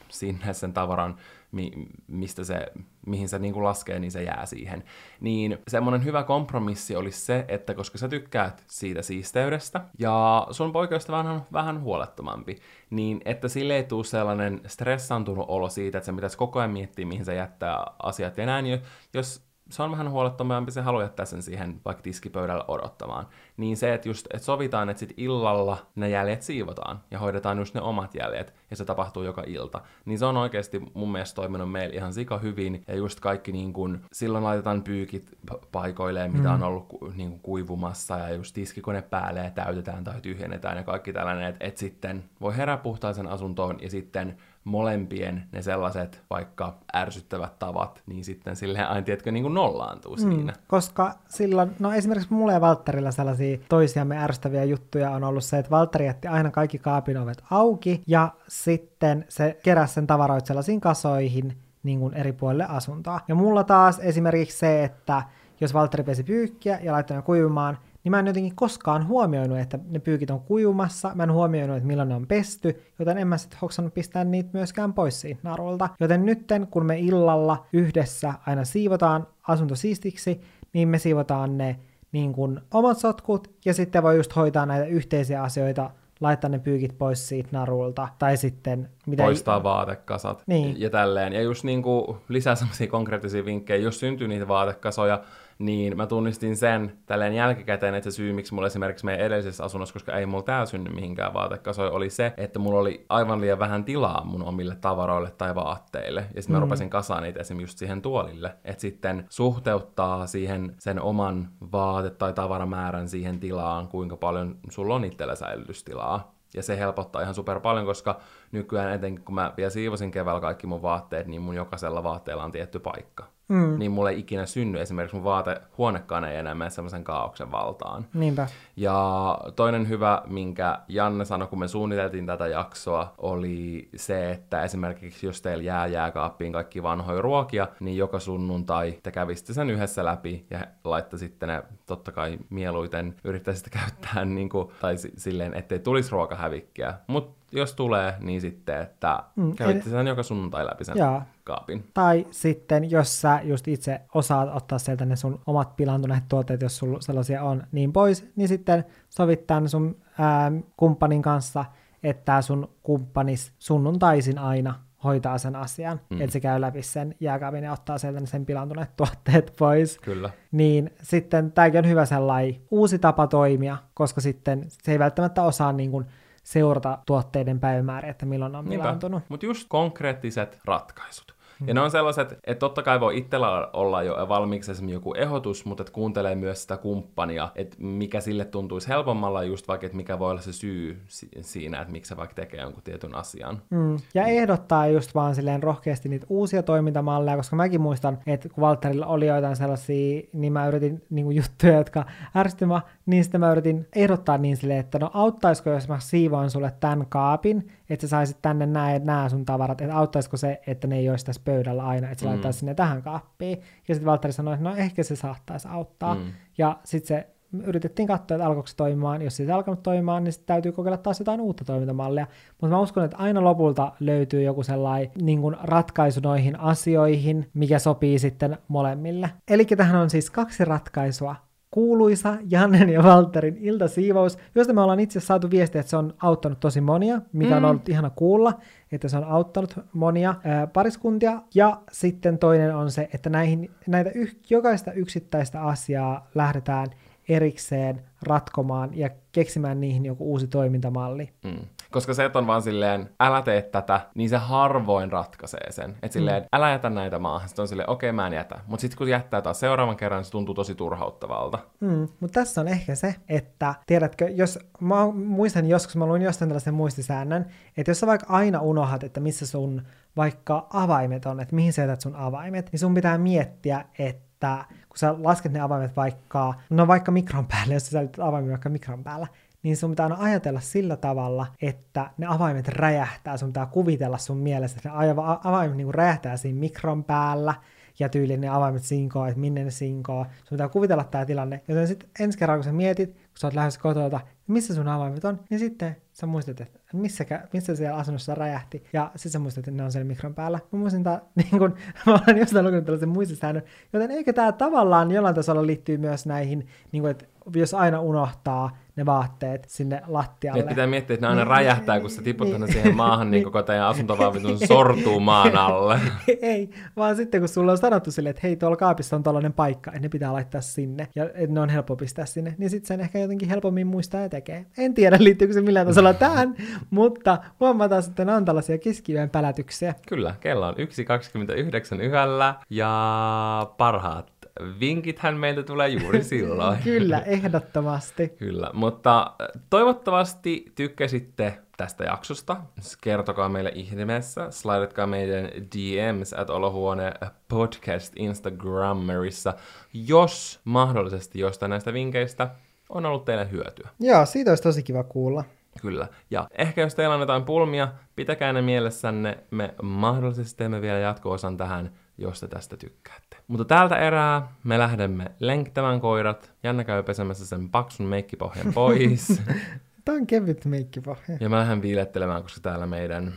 [0.08, 1.16] sinne sen tavaran,
[1.54, 2.66] mi- mistä se,
[3.06, 4.84] mihin se niin kuin laskee, niin se jää siihen.
[5.20, 11.18] Niin semmoinen hyvä kompromissi olisi se, että koska sä tykkäät siitä siisteydestä, ja sun poikaystävä
[11.18, 12.58] on vähän huolettomampi,
[12.90, 17.06] niin että sille ei tule sellainen stressantunut olo siitä, että se pitäisi koko ajan miettiä,
[17.06, 18.80] mihin se jättää asiat ja näin,
[19.14, 23.26] jos se on vähän huolettomampi, se haluaa jättää sen siihen vaikka tiskipöydällä odottamaan.
[23.56, 27.74] Niin se, että just että sovitaan, että sit illalla ne jäljet siivotaan ja hoidetaan just
[27.74, 29.80] ne omat jäljet, ja se tapahtuu joka ilta.
[30.04, 33.72] Niin se on oikeasti mun mielestä toiminut meillä ihan sika hyvin, ja just kaikki niin
[33.72, 35.38] kun, silloin laitetaan pyykit
[35.72, 36.54] paikoilleen, mitä mm.
[36.54, 41.12] on ollut niin kun, kuivumassa, ja just tiskikone päälle ja täytetään tai tyhjennetään ja kaikki
[41.12, 47.58] tällainen, että et sitten voi herää puhtaisen asuntoon ja sitten molempien ne sellaiset vaikka ärsyttävät
[47.58, 50.52] tavat, niin sitten silleen aina, tiedätkö, niin kuin nollaantuu mm, siinä.
[50.68, 55.70] Koska silloin, no esimerkiksi mulle ja Valtterilla sellaisia toisiamme ärsyttäviä juttuja on ollut se, että
[55.70, 61.56] Valtteri jätti aina kaikki kaapin ovet auki, ja sitten se keräsi sen tavaroit sellaisiin kasoihin,
[61.82, 63.20] niin kuin eri puolille asuntoa.
[63.28, 65.22] Ja mulla taas esimerkiksi se, että
[65.60, 69.78] jos Valtteri pesi pyykkiä ja laittoi ne kuivumaan, niin mä en jotenkin koskaan huomioinut, että
[69.88, 73.38] ne pyykit on kujumassa, mä en huomioinut, että milloin ne on pesty, joten en mä
[73.38, 75.88] sitten hoksannut pistää niitä myöskään pois siitä narulta.
[76.00, 80.40] Joten nytten, kun me illalla yhdessä aina siivotaan asunto siistiksi,
[80.72, 81.78] niin me siivotaan ne
[82.12, 85.90] niin kuin omat sotkut, ja sitten voi just hoitaa näitä yhteisiä asioita
[86.20, 88.90] laittaa ne pyykit pois siitä narulta, tai sitten...
[89.06, 90.80] Mitä Poistaa vaatekasat niin.
[90.80, 91.32] ja tälleen.
[91.32, 95.20] Ja just niin kuin lisää semmoisia konkreettisia vinkkejä, jos syntyy niitä vaatekasoja,
[95.58, 99.92] niin mä tunnistin sen tälleen jälkikäteen, että se syy, miksi mulla esimerkiksi meidän edellisessä asunnossa,
[99.92, 103.84] koska ei mulla täällä synny mihinkään vaatekasoja, oli se, että mulla oli aivan liian vähän
[103.84, 106.20] tilaa mun omille tavaroille tai vaatteille.
[106.34, 106.62] Ja sitten mä mm.
[106.62, 108.54] rupesin kasaan niitä esimerkiksi just siihen tuolille.
[108.64, 115.04] Että sitten suhteuttaa siihen sen oman vaate- tai tavaramäärän siihen tilaan, kuinka paljon sulla on
[115.04, 116.34] itsellä säilytystilaa.
[116.54, 118.20] Ja se helpottaa ihan super paljon, koska
[118.52, 122.52] nykyään etenkin kun mä vielä siivosin keväällä kaikki mun vaatteet, niin mun jokaisella vaatteella on
[122.52, 123.78] tietty paikka mm.
[123.78, 124.80] niin mulle ei ikinä synny.
[124.80, 128.06] Esimerkiksi mun vaatehuonekaan ei enää mene semmoisen kaauksen valtaan.
[128.14, 128.46] Niinpä.
[128.76, 135.26] Ja toinen hyvä, minkä Janne sanoi, kun me suunniteltiin tätä jaksoa, oli se, että esimerkiksi
[135.26, 140.46] jos teillä jää jääkaappiin kaikki vanhoja ruokia, niin joka sunnuntai te kävisitte sen yhdessä läpi
[140.50, 146.94] ja laittaisitte ne totta kai mieluiten yrittäisitte käyttää niin kuin, tai silleen, ettei tulisi ruokahävikkiä.
[147.06, 151.26] Mutta jos tulee, niin sitten, että mm, kävitte sen joka sunnuntai läpi sen jaa.
[151.44, 151.84] kaapin.
[151.94, 156.76] Tai sitten, jos sä just itse osaat ottaa sieltä ne sun omat pilantuneet tuotteet, jos
[156.76, 161.64] sulla sellaisia on, niin pois, niin sitten sovittaa ne sun ää, kumppanin kanssa,
[162.02, 164.74] että sun kumppanis sunnuntaisin aina
[165.04, 166.20] hoitaa sen asian, mm.
[166.20, 169.98] että se käy läpi sen jääkaapin ja ottaa sieltä sen pilantuneet tuotteet pois.
[169.98, 170.30] Kyllä.
[170.52, 175.72] Niin sitten tämäkin on hyvä sellainen uusi tapa toimia, koska sitten se ei välttämättä osaa
[175.72, 176.06] niin kuin
[176.44, 179.22] seurata tuotteiden päivämääriä, että milloin on milaantunut.
[179.28, 181.33] Mutta just konkreettiset ratkaisut.
[181.66, 185.64] Ja ne on sellaiset, että totta kai voi itsellä olla jo valmiiksi esimerkiksi joku ehdotus,
[185.64, 190.18] mutta että kuuntelee myös sitä kumppania, että mikä sille tuntuisi helpommalla, just vaikka, että mikä
[190.18, 191.02] voi olla se syy
[191.40, 193.62] siinä, että miksi se vaikka tekee jonkun tietyn asian.
[193.70, 193.96] Mm.
[194.14, 199.06] Ja ehdottaa just vaan silleen rohkeasti niitä uusia toimintamalleja, koska mäkin muistan, että kun Walterilla
[199.06, 202.04] oli joitain sellaisia, niin mä yritin niin kuin juttuja, jotka
[202.36, 206.72] ärsytymä, niin sitten mä yritin ehdottaa niin silleen, että no auttaisiko, jos mä siivoan sulle
[206.80, 210.98] tämän kaapin, että sä saisit tänne näin nämä sun tavarat, että auttaisiko se, että ne
[210.98, 212.30] ei olisi tässä pöydällä aina, että se mm.
[212.30, 213.58] laittaisi sinne tähän kaappiin.
[213.88, 216.14] Ja sitten Valtteri sanoi, että no ehkä se saattaisi auttaa.
[216.14, 216.32] Mm.
[216.58, 219.22] Ja sitten se yritettiin katsoa, että alkoiko se toimimaan.
[219.22, 222.26] Jos se ei alkanut toimimaan, niin sitten täytyy kokeilla taas jotain uutta toimintamallia.
[222.60, 228.18] Mutta mä uskon, että aina lopulta löytyy joku sellainen niin ratkaisu noihin asioihin, mikä sopii
[228.18, 229.30] sitten molemmille.
[229.48, 231.36] Eli tähän on siis kaksi ratkaisua
[231.74, 236.60] kuuluisa Jannen ja Walterin iltasiivous, josta me ollaan itse saatu viestiä, että se on auttanut
[236.60, 237.56] tosi monia, mikä mm.
[237.56, 238.52] on ollut ihana kuulla,
[238.92, 241.42] että se on auttanut monia ää, pariskuntia.
[241.54, 246.86] Ja sitten toinen on se, että näihin, näitä yh, jokaista yksittäistä asiaa lähdetään
[247.28, 251.30] erikseen ratkomaan ja keksimään niihin joku uusi toimintamalli.
[251.44, 251.66] Mm.
[251.94, 255.90] Koska se, että on vaan silleen, älä tee tätä, niin se harvoin ratkaisee sen.
[255.90, 256.48] Että silleen, mm.
[256.52, 257.48] älä jätä näitä maahan.
[257.48, 258.60] Sitten on silleen, okei, okay, mä en jätä.
[258.66, 261.58] Mutta sitten kun jättää taas seuraavan kerran, niin se tuntuu tosi turhauttavalta.
[261.80, 262.08] Mm.
[262.20, 266.74] Mutta tässä on ehkä se, että tiedätkö, jos mä muistan joskus, mä luin jostain tällaisen
[266.74, 269.82] muistisäännön, että jos sä vaikka aina unohat, että missä sun
[270.16, 274.98] vaikka avaimet on, että mihin sä jätät sun avaimet, niin sun pitää miettiä, että kun
[274.98, 279.04] sä lasket ne avaimet vaikka, no vaikka mikron päälle, jos sä säilytät avaimet vaikka mikron
[279.04, 279.26] päällä,
[279.64, 284.38] niin sun pitää aina ajatella sillä tavalla, että ne avaimet räjähtää, sun pitää kuvitella sun
[284.38, 287.54] mielessä, että ne avaimet niin räjähtää siinä mikron päällä,
[287.98, 290.24] ja tyyliin ne avaimet sinkoo, että minne ne sinkoo.
[290.24, 293.54] Sun pitää kuvitella tämä tilanne, joten sitten ensi kerran kun sä mietit, kun sä oot
[293.54, 298.34] lähdössä kotota, missä sun avaimet on, niin sitten sä muistat, että missäkä, missä siellä asunnossa
[298.34, 300.60] räjähti, ja sitten sä muistat, että ne on siellä mikron päällä.
[300.72, 301.74] Mä muistin, että niin kun,
[302.06, 306.66] mä olen jostain lukenut tällaisen muistisäännön, joten eikö tämä tavallaan jollain tasolla liittyy myös näihin,
[306.92, 307.24] niin kun, että
[307.54, 310.60] jos aina unohtaa ne vaatteet sinne lattialle.
[310.60, 313.44] Niin, pitää miettiä, että ne aina Niin, räjähtää, kun sä tiput niin, siihen maahan, niin
[313.44, 316.00] koko teidän asunto vaan vitun sortuu maan alle.
[316.42, 319.90] Ei, vaan sitten kun sulla on sanottu sille, että hei, tuolla kaapissa on tällainen paikka,
[319.90, 323.00] että ne pitää laittaa sinne, ja että ne on helppo pistää sinne, niin sitten sen
[323.00, 324.66] ehkä jotenkin helpommin muistaa ja tekee.
[324.78, 326.54] En tiedä, liittyykö se millään tasolla tähän,
[326.90, 329.94] mutta huomataan sitten on tällaisia keskiyön pälätyksiä.
[330.08, 334.33] Kyllä, kello on 1.29 yhdellä, ja parhaat
[334.80, 336.78] vinkithän meiltä tulee juuri silloin.
[336.78, 338.28] Kyllä, ehdottomasti.
[338.28, 342.56] Kyllä, mutta äh, toivottavasti tykkäsitte tästä jaksosta.
[343.00, 347.12] Kertokaa meille ihmeessä, slidatkaa meidän DMs at olohuone
[347.48, 349.54] podcast Instagrammerissa,
[349.92, 352.50] jos mahdollisesti jostain näistä vinkkeistä
[352.88, 353.88] on ollut teille hyötyä.
[354.00, 355.44] Joo, siitä olisi tosi kiva kuulla.
[355.80, 356.08] Kyllä.
[356.30, 359.38] Ja ehkä jos teillä on jotain pulmia, pitäkää ne mielessänne.
[359.50, 363.23] Me mahdollisesti teemme vielä jatko-osan tähän, jos te tästä tykkäätte.
[363.48, 366.52] Mutta tältä erää me lähdemme lenkittämään koirat.
[366.62, 369.42] Janna käy pesemässä sen paksun meikkipohjan pois.
[370.04, 371.36] Tämä on kevyt meikkipohja.
[371.40, 373.34] ja mä lähden viilettelemään, koska täällä meidän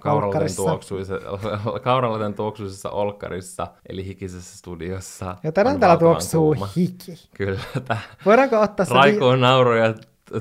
[0.00, 1.28] kauralaten tuoksuisessa,
[1.82, 5.36] kauralaten tuoksuisessa olkkarissa, eli hikisessä studiossa.
[5.42, 6.68] Ja tänään täällä tuoksuu kuuma.
[6.76, 7.28] hiki.
[7.36, 8.94] Kyllä, tää Voidaanko ottaa se...
[8.94, 9.94] Vi- Raikoon nauru ja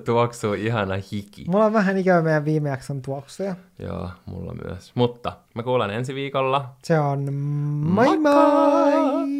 [0.05, 1.45] tuoksuu ihana hiki.
[1.47, 3.55] Mulla on vähän ikävä meidän viime jakson tuoksuja.
[3.79, 4.91] Joo, mulla myös.
[4.95, 6.69] Mutta me kuullaan ensi viikolla.
[6.83, 8.31] Se on moi Moikka!
[8.31, 9.38] moi!